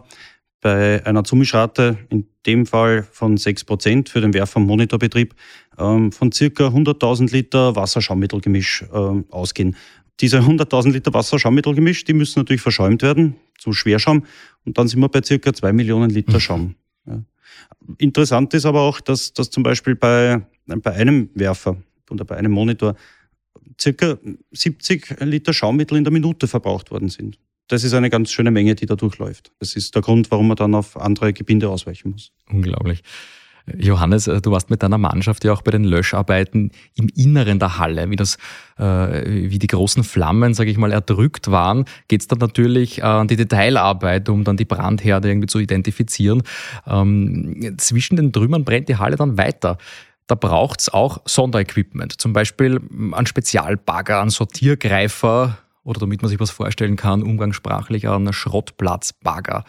[0.61, 5.35] bei einer Zumischrate, in dem Fall von 6% für den Werfer- und Monitorbetrieb,
[5.77, 9.75] ähm, von circa 100.000 Liter Wasserschaumittelgemisch ähm, ausgehen.
[10.19, 14.25] Diese 100.000 Liter Wasser-Schaummittelgemisch, die müssen natürlich verschäumt werden zu Schwerschaum
[14.65, 16.39] und dann sind wir bei circa 2 Millionen Liter mhm.
[16.39, 16.75] Schaum.
[17.05, 17.23] Ja.
[17.97, 21.77] Interessant ist aber auch, dass, dass zum Beispiel bei, bei einem Werfer
[22.09, 22.95] oder bei einem Monitor
[23.79, 24.17] circa
[24.51, 27.39] 70 Liter Schaummittel in der Minute verbraucht worden sind.
[27.67, 29.51] Das ist eine ganz schöne Menge, die da durchläuft.
[29.59, 32.31] Das ist der Grund, warum man dann auf andere Gebinde ausweichen muss.
[32.49, 33.03] Unglaublich.
[33.75, 37.77] Johannes, äh, du warst mit deiner Mannschaft ja auch bei den Löscharbeiten im Inneren der
[37.77, 38.37] Halle, wie das,
[38.77, 43.27] äh, wie die großen Flammen, sage ich mal, erdrückt waren, geht es dann natürlich an
[43.27, 46.43] die Detailarbeit, um dann die Brandherde irgendwie zu identifizieren.
[46.85, 49.77] Ähm, zwischen den Trümmern brennt die Halle dann weiter.
[50.27, 56.39] Da braucht es auch Sonderequipment, zum Beispiel an Spezialbagger, an Sortiergreifer oder damit man sich
[56.39, 59.63] was vorstellen kann, umgangssprachlich an Schrottplatzbagger.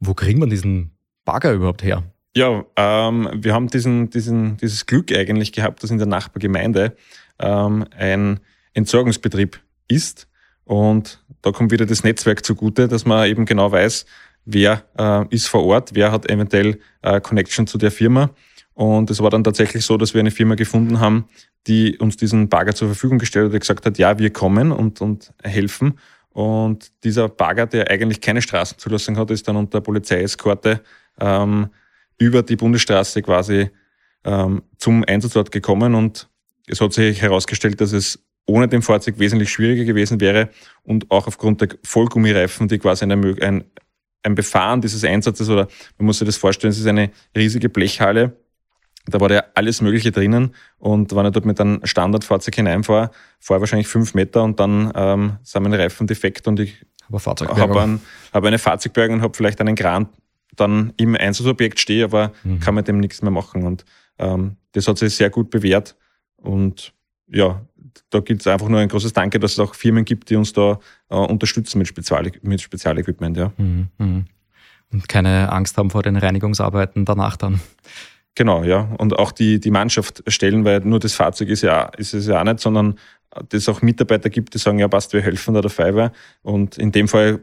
[0.00, 2.04] Wo kriegt man diesen Bagger überhaupt her?
[2.36, 6.94] Ja, ähm, wir haben diesen, diesen, dieses Glück eigentlich gehabt, dass in der Nachbargemeinde
[7.38, 8.40] ähm, ein
[8.74, 10.28] Entsorgungsbetrieb ist.
[10.64, 14.04] Und da kommt wieder das Netzwerk zugute, dass man eben genau weiß,
[14.44, 18.28] wer äh, ist vor Ort, wer hat eventuell äh, Connection zu der Firma.
[18.74, 21.30] Und es war dann tatsächlich so, dass wir eine Firma gefunden haben,
[21.66, 25.00] die uns diesen Bagger zur Verfügung gestellt hat und gesagt hat, ja, wir kommen und,
[25.00, 25.98] und helfen.
[26.28, 30.82] Und dieser Bagger, der eigentlich keine Straßenzulassung hat, ist dann unter Polizeieskorte
[31.18, 31.70] ähm,
[32.18, 33.70] über die Bundesstraße quasi
[34.24, 36.28] ähm, zum Einsatzort gekommen und
[36.66, 40.50] es hat sich herausgestellt, dass es ohne dem Fahrzeug wesentlich schwieriger gewesen wäre
[40.82, 43.64] und auch aufgrund der Vollgummireifen, die quasi eine, ein,
[44.22, 48.36] ein Befahren dieses Einsatzes oder man muss sich das vorstellen, es ist eine riesige Blechhalle.
[49.08, 53.58] Da war ja alles Mögliche drinnen und wenn ich dort mit einem Standardfahrzeug hineinfahre, fahre
[53.58, 56.84] ich wahrscheinlich fünf Meter und dann ähm, sind meine Reifen defekt und ich
[57.60, 58.00] habe ein,
[58.32, 60.08] hab eine Fahrzeugbergung und habe vielleicht einen Kran
[60.56, 62.60] dann im Einsatzobjekt stehe, aber Mhm.
[62.60, 63.64] kann mit dem nichts mehr machen.
[63.64, 63.84] Und
[64.18, 65.96] ähm, das hat sich sehr gut bewährt.
[66.36, 66.92] Und
[67.28, 67.64] ja,
[68.10, 70.52] da gibt es einfach nur ein großes Danke, dass es auch Firmen gibt, die uns
[70.52, 70.78] da
[71.10, 73.36] äh, unterstützen mit, Spezial mit Spezialequipment.
[73.36, 73.52] Ja.
[73.56, 74.24] Mhm, mhm.
[74.92, 77.60] Und keine Angst haben vor den Reinigungsarbeiten danach dann.
[78.36, 78.94] Genau, ja.
[78.98, 82.40] Und auch die, die Mannschaft stellen, weil nur das Fahrzeug ist ja ist es ja
[82.40, 82.98] auch nicht, sondern
[83.48, 86.12] dass auch Mitarbeiter gibt, die sagen, ja passt, wir helfen da der Feuerwehr.
[86.42, 87.40] Und in dem Fall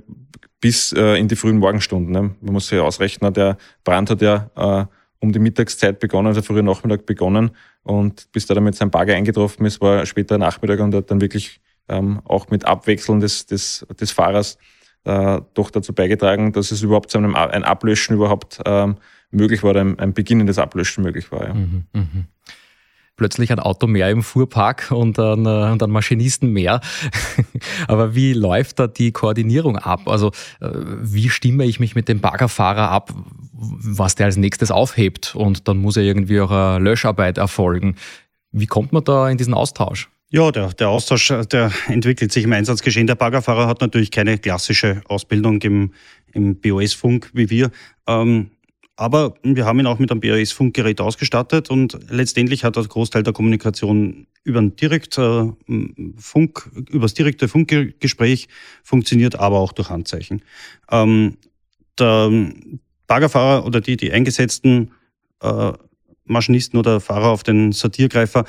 [0.62, 2.12] bis äh, in die frühen Morgenstunden.
[2.12, 2.36] Ne?
[2.40, 4.86] Man muss sich ausrechnen, der Brand hat ja äh,
[5.20, 7.52] um die Mittagszeit begonnen, also früher Nachmittag begonnen.
[7.84, 11.22] Und bis da dann mit seinem Bagger eingetroffen ist, war später Nachmittag und hat dann
[11.22, 14.58] wirklich ähm, auch mit Abwechseln des, des, des Fahrers
[15.06, 18.96] äh, doch dazu beigetragen, dass es überhaupt zu einem ein Ablöschen überhaupt ähm,
[19.34, 21.48] möglich war, oder ein, ein beginnendes Ablöschen möglich war.
[21.48, 21.54] Ja.
[21.54, 22.26] Mhm, mhm.
[23.16, 26.82] Plötzlich ein Auto mehr im Fuhrpark und ein, äh, und ein Maschinisten mehr.
[27.88, 30.08] Aber wie läuft da die Koordinierung ab?
[30.08, 33.14] Also äh, wie stimme ich mich mit dem Baggerfahrer ab,
[33.52, 35.36] was der als nächstes aufhebt?
[35.36, 37.98] Und dann muss ja irgendwie auch eine Löscharbeit erfolgen.
[38.52, 40.10] Wie kommt man da in diesen Austausch?
[40.32, 43.06] Ja, der, der Austausch, der entwickelt sich im Einsatzgeschehen.
[43.06, 45.94] Der Baggerfahrer hat natürlich keine klassische Ausbildung im,
[46.32, 47.70] im BOS-Funk wie wir.
[48.08, 48.50] Ähm,
[48.96, 53.34] aber wir haben ihn auch mit einem BOS-Funkgerät ausgestattet und letztendlich hat der Großteil der
[53.34, 55.52] Kommunikation über ein direkt, äh,
[56.18, 58.48] Funk, über das direkte Funkgespräch
[58.84, 60.44] funktioniert, aber auch durch Handzeichen.
[60.92, 61.38] Ähm,
[61.98, 62.32] der
[63.08, 64.92] Baggerfahrer oder die, die eingesetzten
[65.42, 65.74] äh,
[66.26, 68.46] Maschinisten oder Fahrer auf den Sortiergreifer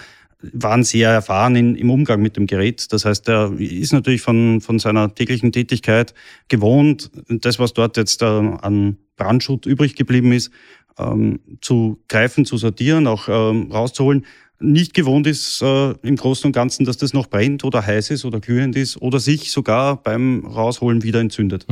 [0.53, 2.93] waren sehr erfahren in, im Umgang mit dem Gerät.
[2.93, 6.15] Das heißt, er ist natürlich von, von seiner täglichen Tätigkeit
[6.49, 10.51] gewohnt, das, was dort jetzt äh, an Brandschutz übrig geblieben ist,
[10.99, 14.25] ähm, zu greifen, zu sortieren, auch ähm, rauszuholen.
[14.61, 18.25] Nicht gewohnt ist äh, im Großen und Ganzen, dass das noch brennt oder heiß ist
[18.25, 21.67] oder glühend ist oder sich sogar beim Rausholen wieder entzündet.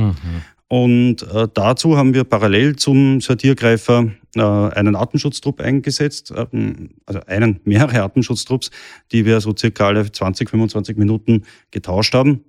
[0.67, 8.01] Und äh, dazu haben wir parallel zum Sortiergreifer einen Artenschutztrupp eingesetzt, ähm, also einen, mehrere
[8.01, 8.71] Artenschutztrupps,
[9.11, 12.43] die wir so circa alle 20, 25 Minuten getauscht haben.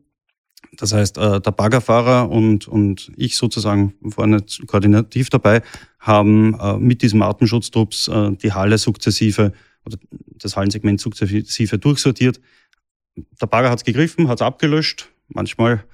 [0.77, 5.63] Das heißt, äh, der Baggerfahrer und, und ich sozusagen vorne koordinativ dabei
[5.99, 9.53] haben äh, mit diesem Artenschutztrupps äh, die Halle sukzessive
[9.85, 9.99] oder
[10.39, 12.41] das Hallensegment sukzessive durchsortiert.
[13.41, 15.11] Der Bagger hat es gegriffen, hat es abgelöscht.
[15.29, 15.85] Manchmal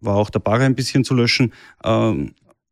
[0.00, 1.52] war auch der Bagger ein bisschen zu löschen.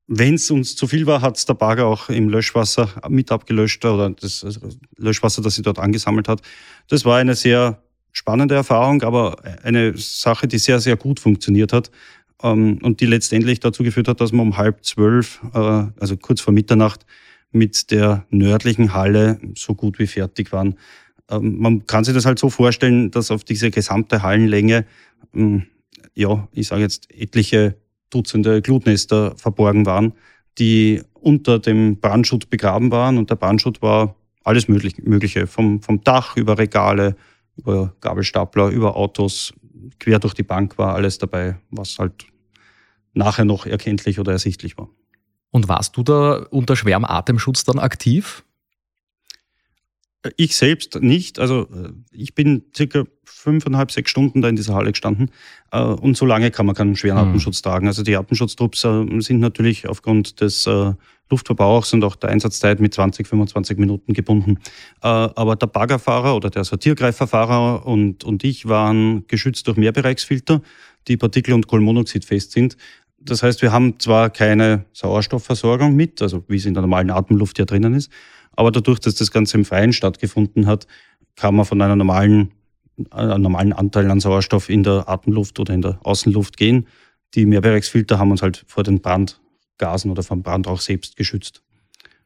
[0.09, 3.85] Wenn es uns zu viel war, hat es der Bagger auch im Löschwasser mit abgelöscht
[3.85, 6.43] oder das also Löschwasser, das sie dort angesammelt hat.
[6.89, 11.91] Das war eine sehr spannende Erfahrung, aber eine Sache, die sehr, sehr gut funktioniert hat
[12.43, 16.41] ähm, und die letztendlich dazu geführt hat, dass wir um halb zwölf, äh, also kurz
[16.41, 17.05] vor Mitternacht,
[17.51, 20.77] mit der nördlichen Halle so gut wie fertig waren.
[21.29, 24.87] Ähm, man kann sich das halt so vorstellen, dass auf diese gesamte Hallenlänge
[25.35, 25.67] ähm,
[26.17, 27.77] ja, ich sage jetzt, etliche
[28.11, 30.13] Dutzende Glutnester verborgen waren,
[30.59, 33.19] die unter dem Brandschutt begraben waren.
[33.19, 34.15] Und der Brandschutt war
[34.45, 37.17] alles Mögliche, vom, vom Dach über Regale,
[37.57, 39.53] über Gabelstapler, über Autos,
[39.99, 42.27] quer durch die Bank war alles dabei, was halt
[43.13, 44.89] nachher noch erkenntlich oder ersichtlich war.
[45.51, 48.45] Und warst du da unter schwerem Atemschutz dann aktiv?
[50.37, 51.39] Ich selbst nicht.
[51.39, 51.69] Also
[52.13, 55.31] ich bin circa fünfeinhalb, sechs Stunden da in dieser Halle gestanden.
[55.71, 57.29] Äh, Und so lange kann man keinen schweren Mhm.
[57.31, 57.87] Atemschutz tragen.
[57.87, 60.93] Also die Atemschutztrupps äh, sind natürlich aufgrund des äh,
[61.31, 64.59] Luftverbrauchs und auch der Einsatzzeit mit 20, 25 Minuten gebunden.
[65.03, 70.63] Äh, Aber der Baggerfahrer oder der Sortiergreiferfahrer und, und ich waren geschützt durch Mehrbereichsfilter,
[71.09, 72.77] die partikel- und kohlenmonoxidfest sind.
[73.19, 77.59] Das heißt, wir haben zwar keine Sauerstoffversorgung mit, also wie es in der normalen Atemluft
[77.59, 78.11] ja drinnen ist,
[78.57, 80.87] aber dadurch, dass das Ganze im Freien stattgefunden hat,
[81.37, 82.53] kann man von einer normalen,
[83.11, 86.87] einem normalen Anteil an Sauerstoff in der Atemluft oder in der Außenluft gehen.
[87.35, 91.63] Die Mehrbereichsfilter haben uns halt vor den Brandgasen oder vom Brandrauch selbst geschützt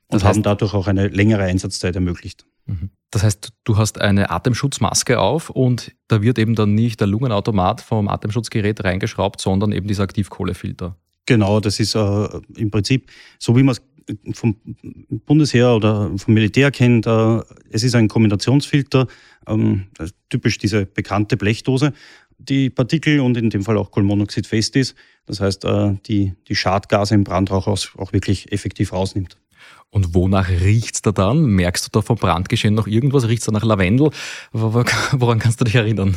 [0.08, 2.46] und Das heißt- haben dadurch auch eine längere Einsatzzeit ermöglicht.
[2.66, 2.90] Mhm.
[3.10, 7.80] Das heißt, du hast eine Atemschutzmaske auf und da wird eben dann nicht der Lungenautomat
[7.80, 10.96] vom Atemschutzgerät reingeschraubt, sondern eben dieser Aktivkohlefilter.
[11.26, 13.82] Genau, das ist äh, im Prinzip so, wie man es
[14.32, 14.56] vom
[15.26, 17.06] Bundesheer oder vom Militär kennt.
[17.06, 19.06] Äh, es ist ein Kombinationsfilter,
[19.46, 19.86] ähm,
[20.28, 21.92] typisch diese bekannte Blechdose,
[22.38, 24.94] die Partikel und in dem Fall auch Kohlenmonoxid fest ist.
[25.26, 29.36] Das heißt, äh, die, die Schadgase im Brandrauch auch wirklich effektiv rausnimmt.
[29.90, 31.44] Und wonach riecht's da dann?
[31.44, 33.28] Merkst du da vom Brandgeschehen noch irgendwas?
[33.28, 34.10] Riecht's da nach Lavendel?
[34.52, 36.16] Woran kannst du dich erinnern?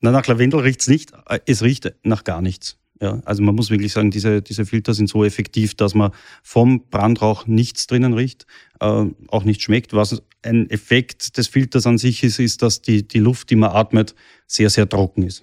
[0.00, 2.78] Na, nach Lavendel riecht's nicht, äh, es riecht nach gar nichts.
[3.02, 6.12] Ja, also man muss wirklich sagen, diese, diese Filter sind so effektiv, dass man
[6.44, 8.46] vom Brandrauch nichts drinnen riecht,
[8.78, 9.92] äh, auch nicht schmeckt.
[9.92, 13.72] Was ein Effekt des Filters an sich ist, ist, dass die, die Luft, die man
[13.72, 14.14] atmet,
[14.46, 15.42] sehr, sehr trocken ist.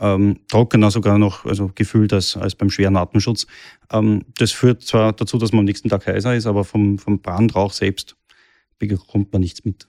[0.00, 3.46] Ähm, trockener sogar noch, also gefühlt als, als beim schweren Atemschutz.
[3.92, 7.20] Ähm, das führt zwar dazu, dass man am nächsten Tag heiser ist, aber vom, vom
[7.20, 8.16] Brandrauch selbst
[8.80, 9.86] bekommt man nichts mit.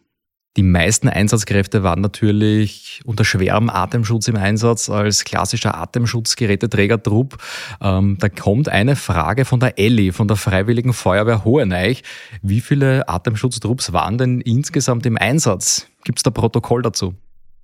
[0.58, 7.38] Die meisten Einsatzkräfte waren natürlich unter schwerem Atemschutz im Einsatz als klassischer Atemschutzgeräteträger-Trupp.
[7.80, 12.04] Ähm, da kommt eine Frage von der Elli, von der Freiwilligen Feuerwehr Hoheneich.
[12.42, 15.88] Wie viele Atemschutztrupps waren denn insgesamt im Einsatz?
[16.04, 17.14] Gibt es da Protokoll dazu?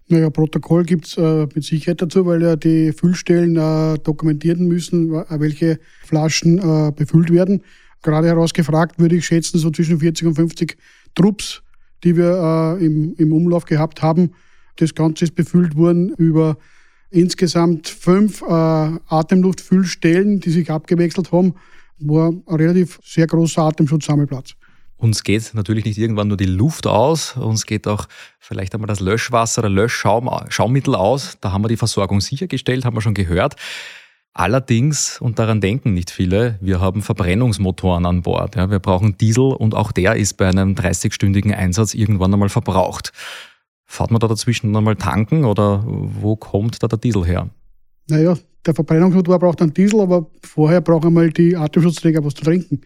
[0.08, 5.12] Naja, Protokoll gibt es äh, mit Sicherheit dazu, weil ja die Füllstellen äh, dokumentieren müssen,
[5.12, 7.64] welche Flaschen äh, befüllt werden.
[8.02, 10.78] Gerade herausgefragt würde ich schätzen, so zwischen 40 und 50
[11.16, 11.64] Trupps
[12.04, 14.32] die wir äh, im, im Umlauf gehabt haben.
[14.78, 16.58] Das Ganze ist befüllt worden über
[17.10, 21.56] insgesamt fünf äh, Atemluftfüllstellen, die sich abgewechselt haben.
[22.00, 24.54] War ein relativ sehr großer Atemschutzsammelplatz.
[24.98, 28.08] Uns geht natürlich nicht irgendwann nur die Luft aus, uns geht auch
[28.40, 31.38] vielleicht einmal das Löschwasser, der Löschschaumittel aus.
[31.40, 33.56] Da haben wir die Versorgung sichergestellt, haben wir schon gehört.
[34.38, 38.56] Allerdings, und daran denken nicht viele, wir haben Verbrennungsmotoren an Bord.
[38.56, 43.14] Ja, wir brauchen Diesel und auch der ist bei einem 30-stündigen Einsatz irgendwann einmal verbraucht.
[43.88, 47.50] Fahrt man da dazwischen einmal tanken oder wo kommt da der Diesel her?
[48.10, 52.82] Naja, der Verbrennungsmotor braucht einen Diesel, aber vorher brauchen wir die Atemschutzträger was zu trinken.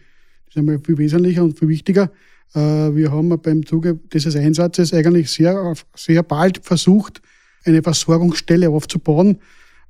[0.46, 2.10] Das ist einmal viel wesentlicher und viel wichtiger.
[2.54, 2.60] Äh,
[2.94, 7.20] wir haben beim Zuge dieses Einsatzes eigentlich sehr, sehr bald versucht,
[7.66, 9.38] eine Versorgungsstelle aufzubauen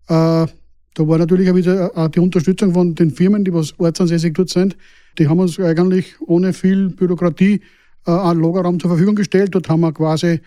[0.08, 0.46] äh,
[0.94, 4.50] da war natürlich auch wieder auch die Unterstützung von den Firmen, die was ortsansässig dort
[4.50, 4.76] sind.
[5.18, 7.62] Die haben uns eigentlich ohne viel Bürokratie
[8.06, 9.54] äh, einen Lagerraum zur Verfügung gestellt.
[9.54, 10.40] Dort haben wir quasi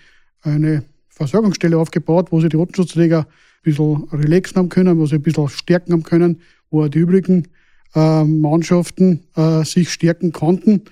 [0.43, 3.25] eine Versorgungsstelle aufgebaut, wo sie die Rotenschutzdräger ein
[3.63, 7.47] bisschen relaxen haben können, wo sie ein bisschen stärken haben können, wo die übrigen
[7.95, 10.83] äh, Mannschaften äh, sich stärken konnten.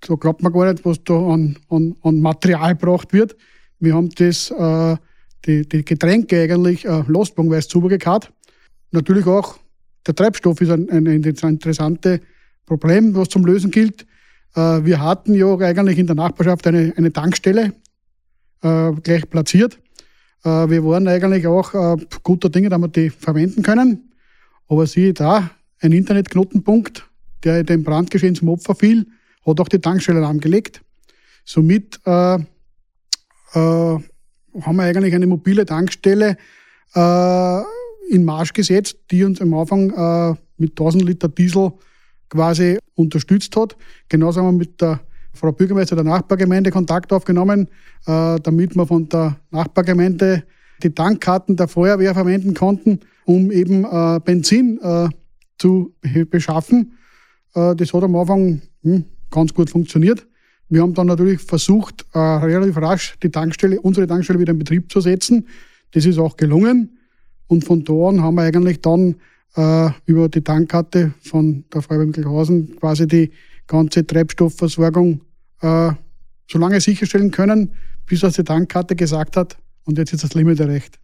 [0.00, 3.36] Da glaubt man gar nicht, was da an, an, an Material gebraucht wird.
[3.78, 4.96] Wir haben das, äh,
[5.44, 8.32] die, die Getränke eigentlich äh, lastwagenweise zugekarrt
[8.90, 9.58] Natürlich auch
[10.06, 12.20] der Treibstoff ist ein, ein, ein interessantes
[12.64, 14.06] Problem, was zum Lösen gilt.
[14.54, 17.72] Äh, wir hatten ja eigentlich in der Nachbarschaft eine, eine Tankstelle
[18.62, 19.78] äh, gleich platziert.
[20.44, 24.12] Äh, wir waren eigentlich auch äh, guter Dinge, dass wir die verwenden können.
[24.68, 27.08] Aber siehe da, ein Internetknotenpunkt,
[27.44, 29.06] der dem Brandgeschehen zum Opfer fiel,
[29.46, 30.82] hat auch die Tankstelle lahmgelegt.
[31.44, 32.38] Somit äh,
[33.52, 34.02] haben
[34.76, 36.36] wir eigentlich eine mobile Tankstelle
[38.08, 41.72] in Marsch gesetzt, die uns am Anfang äh, mit 1000 Liter Diesel
[42.28, 43.76] quasi unterstützt hat.
[44.08, 45.00] Genauso haben wir mit der
[45.34, 47.68] Frau Bürgermeister der Nachbargemeinde Kontakt aufgenommen,
[48.06, 50.44] äh, damit wir von der Nachbargemeinde
[50.82, 55.08] die Tankkarten der Feuerwehr verwenden konnten, um eben äh, Benzin äh,
[55.58, 55.94] zu
[56.30, 56.92] beschaffen.
[57.54, 60.26] Äh, das hat am Anfang hm, ganz gut funktioniert.
[60.68, 64.90] Wir haben dann natürlich versucht, äh, relativ rasch die Tankstelle, unsere Tankstelle wieder in Betrieb
[64.90, 65.46] zu setzen.
[65.92, 66.98] Das ist auch gelungen.
[67.48, 69.16] Und von da an haben wir eigentlich dann
[69.54, 73.30] äh, über die Tankkarte von der Feuerwehr Mittelhausen quasi die
[73.66, 75.22] ganze Treibstoffversorgung
[75.60, 75.92] äh,
[76.50, 77.72] so lange sicherstellen können,
[78.06, 79.56] bis was die Tankkarte gesagt hat.
[79.84, 80.98] Und jetzt ist das Limit erreicht.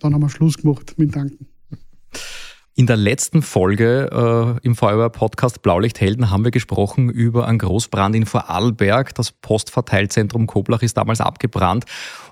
[0.00, 1.46] Dann haben wir Schluss gemacht mit Tanken.
[2.78, 8.26] In der letzten Folge äh, im Feuerwehr-Podcast Blaulichthelden haben wir gesprochen über einen Großbrand in
[8.26, 9.14] Vorarlberg.
[9.14, 11.86] Das Postverteilzentrum Koblach ist damals abgebrannt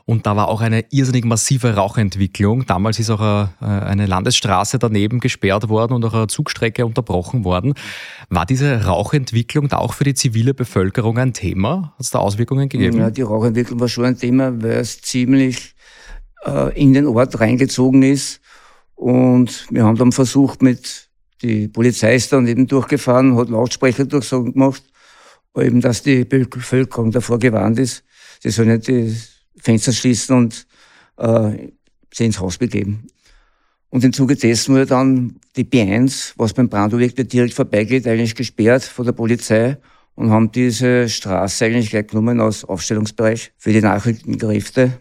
[0.07, 2.67] und da war auch eine irrsinnig massive Rauchentwicklung.
[2.67, 7.75] Damals ist auch eine, eine Landesstraße daneben gesperrt worden und auch eine Zugstrecke unterbrochen worden.
[8.29, 11.95] War diese Rauchentwicklung da auch für die zivile Bevölkerung ein Thema?
[11.95, 12.99] Hat es da Auswirkungen gegeben?
[12.99, 15.75] Ja, die Rauchentwicklung war schon ein Thema, weil es ziemlich
[16.45, 18.41] äh, in den Ort reingezogen ist
[18.95, 21.09] und wir haben dann versucht, mit,
[21.43, 24.83] die Polizei ist dann eben durchgefahren, hat Lautsprecher durchsagen gemacht,
[25.57, 28.05] eben, dass die Bevölkerung davor gewarnt ist.
[28.41, 29.17] Sie sollen nicht die
[29.65, 30.67] Fenster schließen und
[31.17, 31.73] äh,
[32.13, 33.07] sie ins Haus begeben.
[33.89, 38.85] Und im Zuge dessen wurde dann die B1, was beim Brandobjekt direkt vorbeigeht, eigentlich gesperrt
[38.85, 39.79] von der Polizei
[40.15, 44.99] und haben diese Straße eigentlich gleich genommen als Aufstellungsbereich für die Nachrichtenkräfte.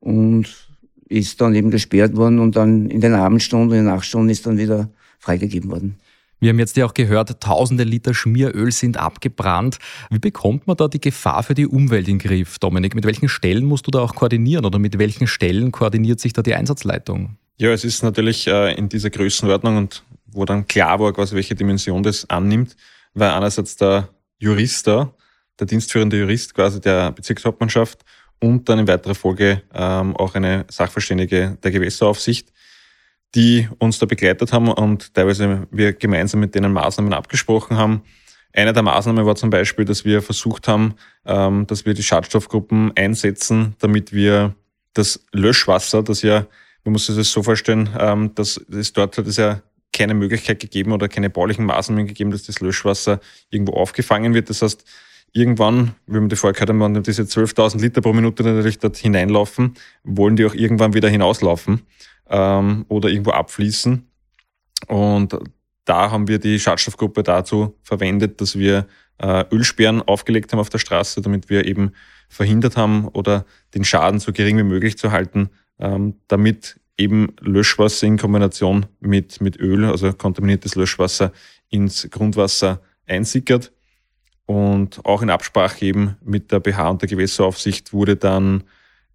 [0.00, 0.48] Und
[1.08, 4.58] ist dann eben gesperrt worden und dann in den Abendstunden, in den Nachtstunden ist dann
[4.58, 5.96] wieder freigegeben worden.
[6.44, 9.78] Wir haben jetzt ja auch gehört, tausende Liter Schmieröl sind abgebrannt.
[10.10, 12.94] Wie bekommt man da die Gefahr für die Umwelt in den Griff, Dominik?
[12.94, 16.42] Mit welchen Stellen musst du da auch koordinieren oder mit welchen Stellen koordiniert sich da
[16.42, 17.38] die Einsatzleitung?
[17.56, 21.54] Ja, es ist natürlich äh, in dieser Größenordnung und wo dann klar war, quasi welche
[21.54, 22.76] Dimension das annimmt,
[23.14, 25.14] weil einerseits der Jurist da,
[25.58, 28.04] der dienstführende Jurist quasi der Bezirkshauptmannschaft
[28.38, 32.52] und dann in weiterer Folge ähm, auch eine Sachverständige der Gewässeraufsicht,
[33.34, 38.02] die uns da begleitet haben und teilweise wir gemeinsam mit denen Maßnahmen abgesprochen haben.
[38.52, 40.94] Eine der Maßnahmen war zum Beispiel, dass wir versucht haben,
[41.26, 44.54] ähm, dass wir die Schadstoffgruppen einsetzen, damit wir
[44.92, 46.46] das Löschwasser, das ja,
[46.84, 49.60] man muss sich das so vorstellen, ähm, dass es dort hat es ja
[49.92, 53.20] keine Möglichkeit gegeben oder keine baulichen Maßnahmen gegeben, dass das Löschwasser
[53.50, 54.50] irgendwo aufgefangen wird.
[54.50, 54.84] Das heißt,
[55.32, 59.74] irgendwann, wie wir die vorher gehört haben, diese 12.000 Liter pro Minute natürlich dort hineinlaufen,
[60.04, 61.82] wollen die auch irgendwann wieder hinauslaufen
[62.28, 64.08] ähm, oder irgendwo abfließen.
[64.88, 65.38] Und
[65.84, 68.86] da haben wir die Schadstoffgruppe dazu verwendet, dass wir
[69.18, 71.92] äh, Ölsperren aufgelegt haben auf der Straße, damit wir eben
[72.28, 78.06] verhindert haben oder den Schaden so gering wie möglich zu halten, ähm, damit eben Löschwasser
[78.06, 81.32] in Kombination mit, mit Öl, also kontaminiertes Löschwasser,
[81.68, 83.72] ins Grundwasser einsickert.
[84.46, 88.64] Und auch in Absprache eben mit der BH und der Gewässeraufsicht wurde dann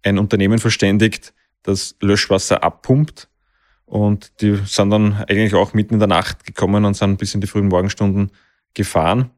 [0.02, 3.28] ein Unternehmen verständigt, das Löschwasser abpumpt.
[3.84, 7.40] Und die sind dann eigentlich auch mitten in der Nacht gekommen und sind bis in
[7.40, 8.30] die frühen Morgenstunden
[8.72, 9.30] gefahren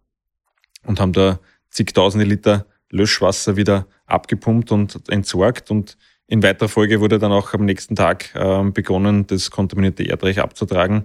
[0.84, 5.70] und haben da zigtausende Liter Löschwasser wieder abgepumpt und entsorgt.
[5.70, 10.38] Und in weiterer Folge wurde dann auch am nächsten Tag äh, begonnen, das kontaminierte Erdreich
[10.38, 11.04] abzutragen.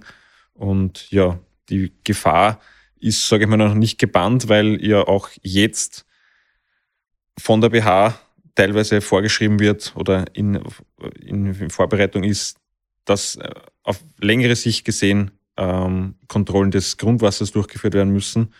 [0.52, 1.38] Und ja,
[1.70, 2.60] die Gefahr
[3.00, 6.04] ist, sage ich mal, noch nicht gebannt, weil ja auch jetzt
[7.38, 8.18] von der BH
[8.58, 10.60] teilweise vorgeschrieben wird oder in,
[11.24, 12.56] in Vorbereitung ist,
[13.04, 13.50] dass äh,
[13.84, 18.52] auf längere Sicht gesehen ähm, Kontrollen des Grundwassers durchgeführt werden müssen.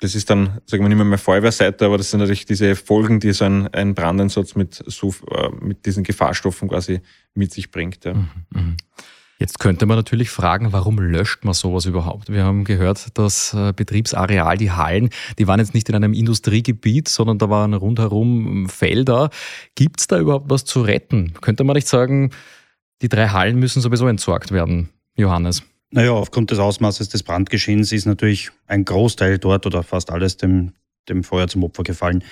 [0.00, 3.20] Das ist dann, sagen wir nicht mehr, mehr Feuerwehrseite, aber das sind natürlich diese Folgen,
[3.20, 7.00] die so ein, ein Brandeinsatz mit, so, äh, mit diesen Gefahrstoffen quasi
[7.34, 8.06] mit sich bringt.
[8.06, 8.14] Ja.
[8.14, 8.76] Mhm, mh.
[9.44, 12.32] Jetzt könnte man natürlich fragen, warum löscht man sowas überhaupt?
[12.32, 17.08] Wir haben gehört, das äh, Betriebsareal, die Hallen, die waren jetzt nicht in einem Industriegebiet,
[17.08, 19.28] sondern da waren rundherum Felder.
[19.74, 21.34] Gibt es da überhaupt was zu retten?
[21.42, 22.30] Könnte man nicht sagen,
[23.02, 25.62] die drei Hallen müssen sowieso entsorgt werden, Johannes?
[25.90, 30.72] Naja, aufgrund des Ausmaßes des Brandgeschehens ist natürlich ein Großteil dort oder fast alles dem,
[31.10, 32.24] dem Feuer zum Opfer gefallen.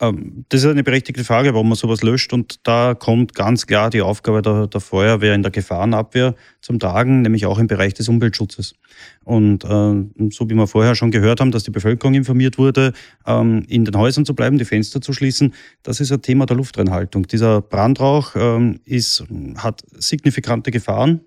[0.00, 2.32] Ähm, das ist eine berechtigte Frage, warum man sowas löscht.
[2.32, 7.22] Und da kommt ganz klar die Aufgabe der, der Feuerwehr in der Gefahrenabwehr zum Tragen,
[7.22, 8.74] nämlich auch im Bereich des Umweltschutzes.
[9.24, 12.92] Und äh, so wie wir vorher schon gehört haben, dass die Bevölkerung informiert wurde,
[13.26, 16.56] ähm, in den Häusern zu bleiben, die Fenster zu schließen, das ist ein Thema der
[16.56, 17.26] Luftreinhaltung.
[17.26, 19.24] Dieser Brandrauch ähm, ist,
[19.56, 21.20] hat signifikante Gefahren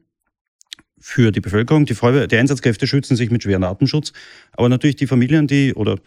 [1.01, 1.85] für die Bevölkerung.
[1.85, 4.13] Die, Feuerwehr, die Einsatzkräfte schützen sich mit schweren Atemschutz,
[4.53, 5.97] aber natürlich die Familien, die oder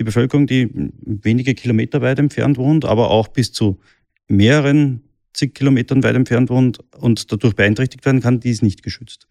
[0.00, 0.68] die Bevölkerung, die
[1.04, 3.78] wenige Kilometer weit entfernt wohnt, aber auch bis zu
[4.26, 9.28] mehreren zig Kilometern weit entfernt wohnt und dadurch beeinträchtigt werden kann, die ist nicht geschützt.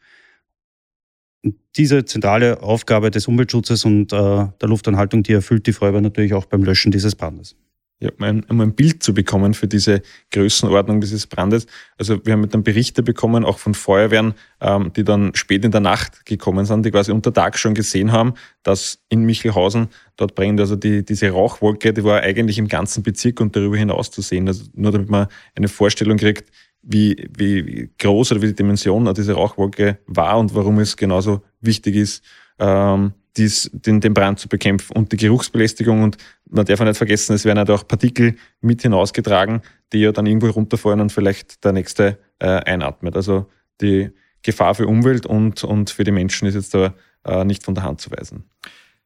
[1.75, 6.45] Diese zentrale Aufgabe des Umweltschutzes und äh, der Luftanhaltung, die erfüllt die Feuerwehr natürlich auch
[6.45, 7.55] beim Löschen dieses Brandes
[8.01, 11.67] ja, um ein Bild zu bekommen für diese Größenordnung dieses Brandes.
[11.97, 15.71] Also wir haben mit einem Berichte bekommen, auch von Feuerwehren, ähm, die dann spät in
[15.71, 20.33] der Nacht gekommen sind, die quasi unter Tag schon gesehen haben, dass in Michelhausen dort
[20.33, 20.61] brennt.
[20.61, 24.47] Also die, diese Rauchwolke, die war eigentlich im ganzen Bezirk und darüber hinaus zu sehen.
[24.47, 26.49] Also nur damit man eine Vorstellung kriegt,
[26.81, 31.95] wie, wie groß oder wie die Dimension diese Rauchwolke war und warum es genauso wichtig
[31.95, 32.23] ist,
[32.59, 36.03] ähm, dies, den, den Brand zu bekämpfen und die Geruchsbelästigung.
[36.03, 36.17] Und
[36.49, 40.49] man darf nicht vergessen, es werden halt auch Partikel mit hinausgetragen, die ja dann irgendwo
[40.49, 43.15] runterfallen und vielleicht der nächste äh, einatmet.
[43.15, 43.47] Also
[43.81, 44.11] die
[44.43, 46.93] Gefahr für Umwelt und, und für die Menschen ist jetzt da
[47.25, 48.43] äh, nicht von der Hand zu weisen.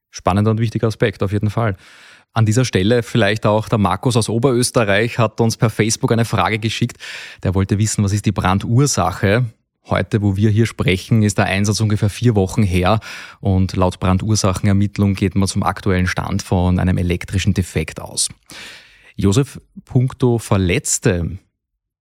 [0.09, 1.75] Spannender und wichtiger Aspekt, auf jeden Fall.
[2.33, 6.57] An dieser Stelle vielleicht auch der Markus aus Oberösterreich hat uns per Facebook eine Frage
[6.57, 6.97] geschickt.
[7.43, 9.45] Der wollte wissen, was ist die Brandursache?
[9.89, 13.01] Heute, wo wir hier sprechen, ist der Einsatz ungefähr vier Wochen her
[13.41, 18.29] und laut Brandursachenermittlung geht man zum aktuellen Stand von einem elektrischen Defekt aus.
[19.15, 21.37] Josef, puncto Verletzte,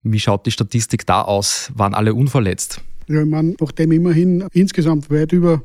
[0.01, 1.71] wie schaut die Statistik da aus?
[1.75, 2.81] Waren alle unverletzt?
[3.07, 5.61] Ja, ich meine, nachdem immerhin insgesamt weit über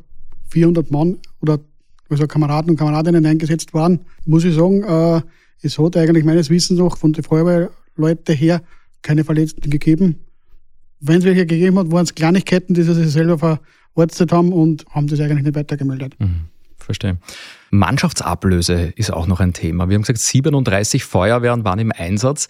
[0.50, 1.60] 400 Mann oder
[2.08, 5.22] also Kameraden und Kameradinnen eingesetzt waren, muss ich sagen, äh,
[5.62, 8.62] es hat eigentlich meines Wissens noch von den Feuerwehrleuten her
[9.02, 10.24] keine Verletzten gegeben.
[11.00, 13.60] Wenn es welche gegeben hat, waren es Kleinigkeiten, die sie sich selber
[13.94, 16.14] verarztet haben und haben das eigentlich nicht weitergemeldet.
[16.18, 17.18] Mhm, verstehe.
[17.70, 19.88] Mannschaftsablöse ist auch noch ein Thema.
[19.88, 22.48] Wir haben gesagt, 37 Feuerwehren waren im Einsatz.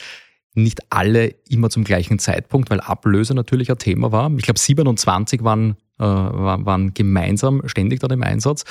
[0.55, 4.31] Nicht alle immer zum gleichen Zeitpunkt, weil Ablöse natürlich ein Thema war.
[4.37, 8.65] Ich glaube, 27 waren, äh, waren gemeinsam ständig dort im Einsatz.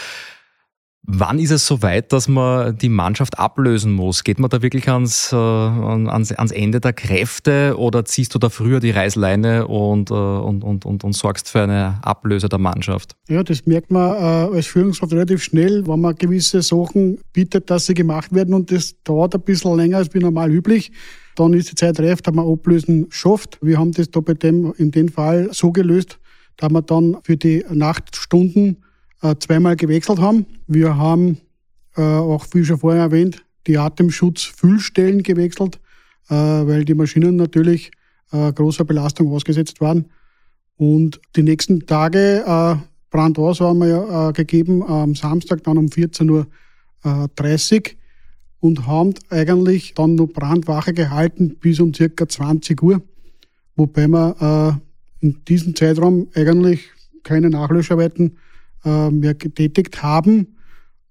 [1.10, 4.26] Wann ist es soweit, dass man die Mannschaft ablösen muss?
[4.26, 8.50] Geht man da wirklich ans, äh, ans, ans, Ende der Kräfte oder ziehst du da
[8.50, 13.16] früher die Reißleine und, äh, und, und, und, und, sorgst für eine Ablöse der Mannschaft?
[13.30, 17.86] Ja, das merkt man äh, als Führungskraft relativ schnell, wenn man gewisse Sachen bietet, dass
[17.86, 20.92] sie gemacht werden und das dauert ein bisschen länger als wie normal üblich.
[21.38, 23.60] Dann ist die Zeit reif, dass man Ablösen schafft.
[23.62, 26.20] Wir haben das da bei dem, in dem Fall so gelöst,
[26.58, 28.84] da wir dann für die Nachtstunden
[29.40, 30.46] zweimal gewechselt haben.
[30.68, 31.38] Wir haben
[31.98, 35.80] äh, auch, wie schon vorher erwähnt, die Atemschutzfüllstellen gewechselt,
[36.30, 37.92] äh, weil die Maschinen natürlich
[38.32, 40.06] äh, großer Belastung ausgesetzt waren.
[40.78, 42.76] Und die nächsten Tage äh,
[43.10, 47.98] Brand aus haben wir ja äh, gegeben am Samstag dann um 14.30 Uhr
[48.60, 53.02] und haben eigentlich dann noch Brandwache gehalten bis um circa 20 Uhr,
[53.76, 54.80] wobei wir
[55.22, 56.90] äh, in diesem Zeitraum eigentlich
[57.24, 58.38] keine Nachlöscharbeiten
[58.88, 60.56] äh, mehr getätigt haben.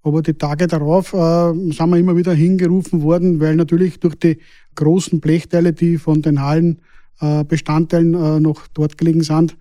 [0.01, 4.37] Aber die Tage darauf äh, sind wir immer wieder hingerufen worden, weil natürlich durch die
[4.75, 9.57] großen Blechteile, die von den Hallenbestandteilen äh, noch dort gelegen sind,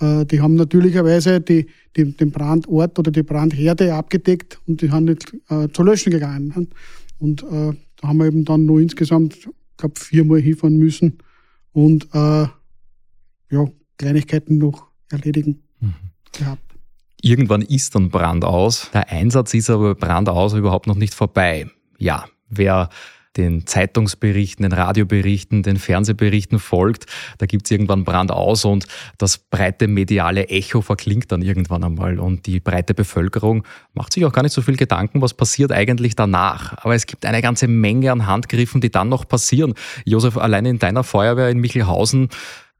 [0.00, 5.06] äh, die haben natürlicherweise die, die, den Brandort oder die Brandherde abgedeckt und die haben
[5.06, 6.52] nicht äh, zu löschen gegangen.
[6.54, 6.66] Ne?
[7.18, 11.18] Und äh, da haben wir eben dann nur insgesamt, ich glaube, viermal hinfahren müssen
[11.72, 12.46] und äh,
[13.50, 15.94] ja, Kleinigkeiten noch erledigen mhm.
[16.32, 16.65] gehabt.
[17.26, 18.88] Irgendwann ist dann Brand aus.
[18.94, 21.66] Der Einsatz ist aber Brand aus überhaupt noch nicht vorbei.
[21.98, 22.88] Ja, wer
[23.36, 27.06] den Zeitungsberichten, den Radioberichten, den Fernsehberichten folgt,
[27.38, 28.86] da gibt es irgendwann Brand aus und
[29.18, 34.32] das breite mediale Echo verklingt dann irgendwann einmal und die breite Bevölkerung macht sich auch
[34.32, 36.78] gar nicht so viel Gedanken, was passiert eigentlich danach.
[36.84, 39.74] Aber es gibt eine ganze Menge an Handgriffen, die dann noch passieren.
[40.04, 42.28] Josef, allein in deiner Feuerwehr in Michelhausen,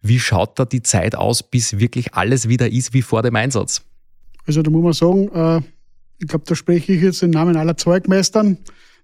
[0.02, 3.82] wie schaut da die Zeit aus, bis wirklich alles wieder ist wie vor dem Einsatz?
[4.46, 5.60] Also da muss man sagen, äh,
[6.18, 8.58] ich glaube, da spreche ich jetzt im Namen aller Zeugmeistern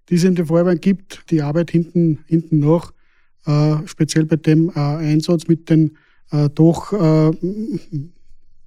[0.08, 2.92] die es in den Feuerwehren gibt, die Arbeit hinten, hinten nach,
[3.46, 5.96] äh, speziell bei dem äh, Einsatz mit den
[6.30, 7.30] äh, doch äh,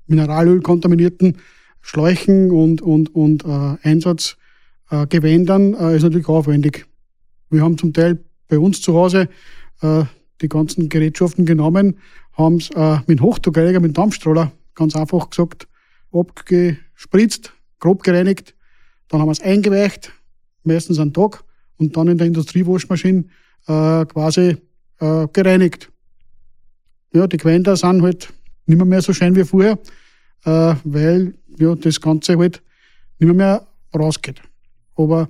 [0.07, 1.37] Mineralöl kontaminierten
[1.81, 6.85] Schläuchen und, und, und äh, Einsatzgewändern ist natürlich aufwendig.
[7.49, 9.29] Wir haben zum Teil bei uns zu Hause
[10.41, 11.97] die ganzen Gerätschaften genommen,
[12.33, 12.69] haben es
[13.07, 15.67] mit Hochdruckreiniger, mit Dampfstroller, ganz einfach gesagt,
[16.15, 18.55] abgespritzt, grob gereinigt,
[19.09, 20.11] dann haben wir es eingeweicht,
[20.63, 21.43] meistens einen Tag
[21.77, 23.25] und dann in der Industriewaschmaschine
[23.67, 24.57] äh, quasi
[24.99, 25.91] äh, gereinigt.
[27.13, 28.33] Ja, die Gewänder sind halt
[28.65, 29.77] nicht mehr, mehr so schön wie vorher,
[30.45, 32.61] äh, weil ja, das Ganze halt
[33.19, 34.41] nicht mehr, mehr rausgeht.
[34.95, 35.29] Aber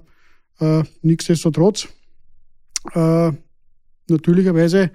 [0.59, 1.87] äh, nichtsdestotrotz,
[2.93, 3.31] äh,
[4.07, 4.91] natürlicherweise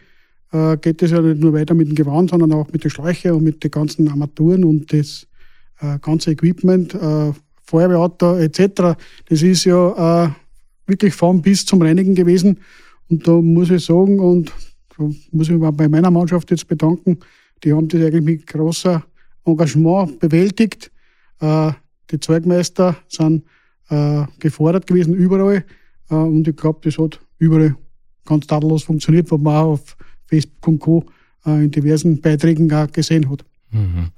[0.52, 3.32] äh, geht es ja nicht nur weiter mit dem Gewand, sondern auch mit den Schläuchen
[3.32, 5.26] und mit den ganzen Armaturen und das
[5.80, 8.96] äh, ganze Equipment, äh, Feuerwehrauto etc.
[9.28, 10.30] Das ist ja äh,
[10.86, 12.58] wirklich vom bis zum Reinigen gewesen.
[13.08, 14.52] Und da muss ich sagen, und
[14.96, 17.18] da muss ich mich bei meiner Mannschaft jetzt bedanken,
[17.62, 19.02] die haben das eigentlich mit großer
[19.44, 20.90] Engagement bewältigt.
[21.40, 21.72] Äh,
[22.10, 23.44] die Zeugmeister sind
[23.88, 25.64] äh, gefordert gewesen überall.
[26.10, 27.76] Äh, und ich glaube, das hat überall
[28.24, 31.04] ganz tadellos funktioniert, was man auch auf Facebook und Co.
[31.46, 33.44] Äh, in diversen Beiträgen gesehen hat.
[33.70, 34.08] Mhm.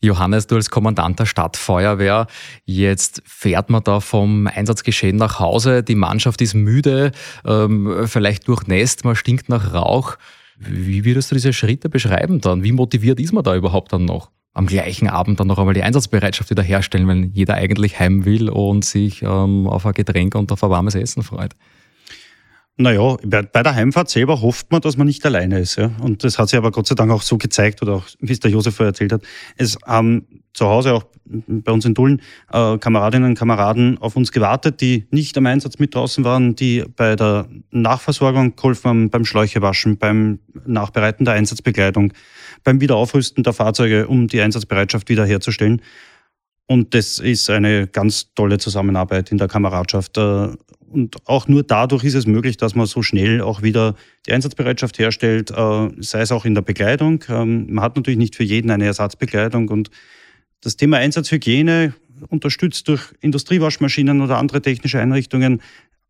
[0.00, 2.28] Johannes, du als Kommandant der Stadtfeuerwehr,
[2.64, 7.12] jetzt fährt man da vom Einsatzgeschehen nach Hause, die Mannschaft ist müde,
[7.44, 10.16] ähm, vielleicht durchnässt, man stinkt nach Rauch.
[10.56, 12.62] Wie würdest du diese Schritte beschreiben dann?
[12.62, 14.30] Wie motiviert ist man da überhaupt dann noch?
[14.54, 18.48] Am gleichen Abend dann noch einmal die Einsatzbereitschaft wieder herstellen, wenn jeder eigentlich heim will
[18.48, 21.54] und sich ähm, auf ein Getränk und auf ein warmes Essen freut.
[22.80, 25.76] Naja, bei der Heimfahrt selber hofft man, dass man nicht alleine ist.
[25.76, 25.90] Ja?
[26.00, 28.38] Und das hat sich aber Gott sei Dank auch so gezeigt, oder auch, wie es
[28.38, 29.22] der Josef vorher erzählt hat.
[29.56, 32.22] Es haben zu Hause, auch bei uns in Dullen,
[32.52, 36.84] äh, Kameradinnen und Kameraden auf uns gewartet, die nicht am Einsatz mit draußen waren, die
[36.96, 42.12] bei der Nachversorgung geholfen haben, beim Schläuchewaschen, beim Nachbereiten der Einsatzbekleidung,
[42.62, 45.82] beim Wiederaufrüsten der Fahrzeuge, um die Einsatzbereitschaft wiederherzustellen.
[46.68, 50.18] Und das ist eine ganz tolle Zusammenarbeit in der Kameradschaft.
[50.18, 50.48] Äh,
[50.90, 53.94] und auch nur dadurch ist es möglich, dass man so schnell auch wieder
[54.26, 57.24] die Einsatzbereitschaft herstellt, äh, sei es auch in der Bekleidung.
[57.30, 59.90] Ähm, man hat natürlich nicht für jeden eine Ersatzbekleidung und
[60.60, 61.94] das Thema Einsatzhygiene,
[62.28, 65.62] unterstützt durch Industriewaschmaschinen oder andere technische Einrichtungen,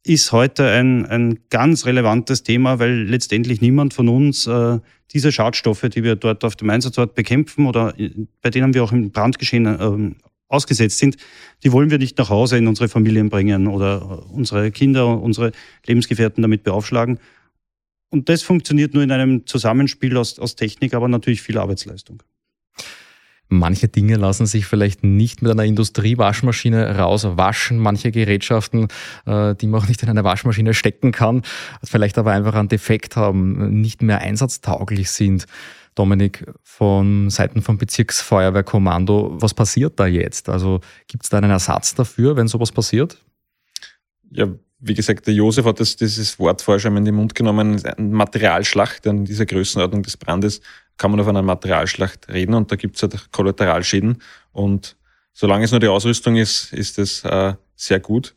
[0.05, 4.79] ist heute ein, ein ganz relevantes Thema, weil letztendlich niemand von uns äh,
[5.13, 7.95] diese Schadstoffe, die wir dort auf dem Einsatzort bekämpfen oder
[8.41, 11.17] bei denen wir auch im Brandgeschehen äh, ausgesetzt sind,
[11.63, 15.53] die wollen wir nicht nach Hause in unsere Familien bringen oder unsere Kinder, unsere
[15.87, 17.19] Lebensgefährten damit beaufschlagen.
[18.11, 22.23] Und das funktioniert nur in einem Zusammenspiel aus, aus Technik, aber natürlich viel Arbeitsleistung.
[23.51, 27.79] Manche Dinge lassen sich vielleicht nicht mit einer Industriewaschmaschine rauswaschen.
[27.79, 28.89] Manche Gerätschaften,
[29.25, 31.43] äh, die man auch nicht in eine Waschmaschine stecken kann,
[31.83, 35.47] vielleicht aber einfach einen Defekt haben, nicht mehr einsatztauglich sind.
[35.99, 40.49] Dominik, von Seiten vom Bezirksfeuerwehrkommando, was passiert da jetzt?
[40.49, 43.19] Also gibt es da einen Ersatz dafür, wenn sowas passiert?
[44.31, 47.85] Ja, wie gesagt, der Josef hat das, dieses Wort vorher schon in den Mund genommen,
[47.85, 50.61] ein Materialschlacht in dieser Größenordnung des Brandes
[50.99, 54.23] kann man auf einer Materialschlacht reden und da gibt es halt Kollateralschäden
[54.53, 54.97] und
[55.33, 58.35] solange es nur die Ausrüstung ist, ist es äh, sehr gut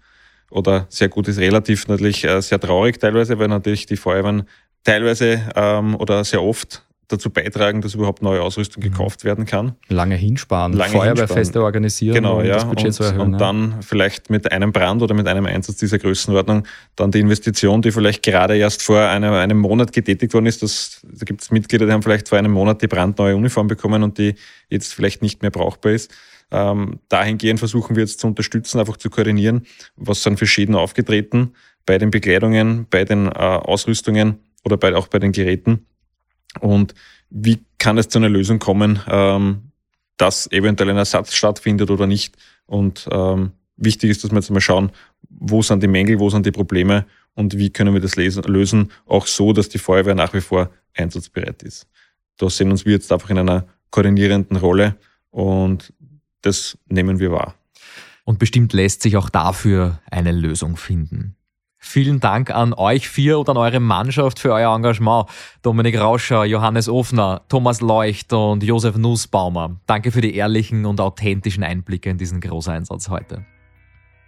[0.49, 4.47] oder sehr gut ist relativ natürlich äh, sehr traurig teilweise, weil natürlich die Feuerwehren
[4.83, 9.75] teilweise ähm, oder sehr oft dazu beitragen, dass überhaupt neue Ausrüstung gekauft werden kann.
[9.87, 11.65] Lange hinsparen, Lange Feuerwehrfeste hinsparen.
[11.65, 12.55] organisieren, genau, um ja.
[12.55, 13.21] das Budget und, zu erhöhen.
[13.21, 13.37] Und ja.
[13.37, 17.91] dann vielleicht mit einem Brand oder mit einem Einsatz dieser Größenordnung dann die Investition, die
[17.91, 20.63] vielleicht gerade erst vor einem, einem Monat getätigt worden ist.
[20.63, 24.03] Das, da gibt es Mitglieder, die haben vielleicht vor einem Monat die brandneue Uniform bekommen
[24.03, 24.35] und die
[24.69, 26.11] jetzt vielleicht nicht mehr brauchbar ist.
[26.51, 31.53] Ähm, dahingehend versuchen wir jetzt zu unterstützen, einfach zu koordinieren, was sind für Schäden aufgetreten
[31.85, 35.87] bei den Bekleidungen, bei den äh, Ausrüstungen oder bei, auch bei den Geräten.
[36.59, 36.93] Und
[37.29, 39.71] wie kann es zu einer Lösung kommen, ähm,
[40.17, 42.37] dass eventuell ein Ersatz stattfindet oder nicht.
[42.65, 44.91] Und ähm, wichtig ist, dass wir jetzt mal schauen,
[45.29, 49.25] wo sind die Mängel, wo sind die Probleme und wie können wir das lösen, auch
[49.25, 51.87] so, dass die Feuerwehr nach wie vor einsatzbereit ist.
[52.37, 54.95] Da sehen uns wir jetzt einfach in einer koordinierenden Rolle
[55.31, 55.93] und
[56.41, 57.55] das nehmen wir wahr.
[58.23, 61.35] Und bestimmt lässt sich auch dafür eine Lösung finden.
[61.83, 65.27] Vielen Dank an euch vier und an eure Mannschaft für euer Engagement.
[65.63, 69.77] Dominik Rauscher, Johannes Ofner, Thomas Leucht und Josef Nussbaumer.
[69.87, 73.45] Danke für die ehrlichen und authentischen Einblicke in diesen Großeinsatz heute.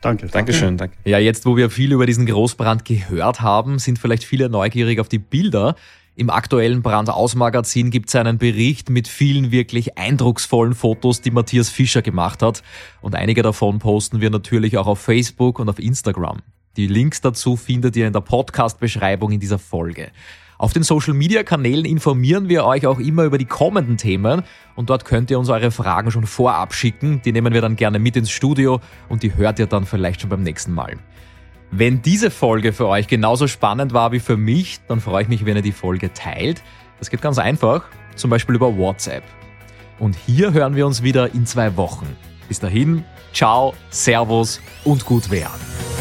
[0.02, 0.28] Danke.
[0.28, 0.98] Dankeschön, danke.
[1.06, 5.08] Ja, jetzt, wo wir viel über diesen Großbrand gehört haben, sind vielleicht viele neugierig auf
[5.08, 5.76] die Bilder.
[6.16, 12.02] Im aktuellen Brandausmagazin gibt es einen Bericht mit vielen wirklich eindrucksvollen Fotos, die Matthias Fischer
[12.02, 12.64] gemacht hat.
[13.02, 16.40] Und einige davon posten wir natürlich auch auf Facebook und auf Instagram.
[16.76, 20.10] Die Links dazu findet ihr in der Podcast-Beschreibung in dieser Folge.
[20.58, 24.42] Auf den Social-Media-Kanälen informieren wir euch auch immer über die kommenden Themen
[24.76, 27.22] und dort könnt ihr uns eure Fragen schon vorab schicken.
[27.24, 30.32] Die nehmen wir dann gerne mit ins Studio und die hört ihr dann vielleicht schon
[30.32, 30.98] beim nächsten Mal.
[31.70, 35.46] Wenn diese Folge für euch genauso spannend war wie für mich, dann freue ich mich,
[35.46, 36.64] wenn ihr die Folge teilt.
[36.98, 37.84] Das geht ganz einfach,
[38.16, 39.24] zum Beispiel über WhatsApp.
[40.00, 42.08] Und hier hören wir uns wieder in zwei Wochen.
[42.48, 45.93] Bis dahin, ciao, servus und gut werden.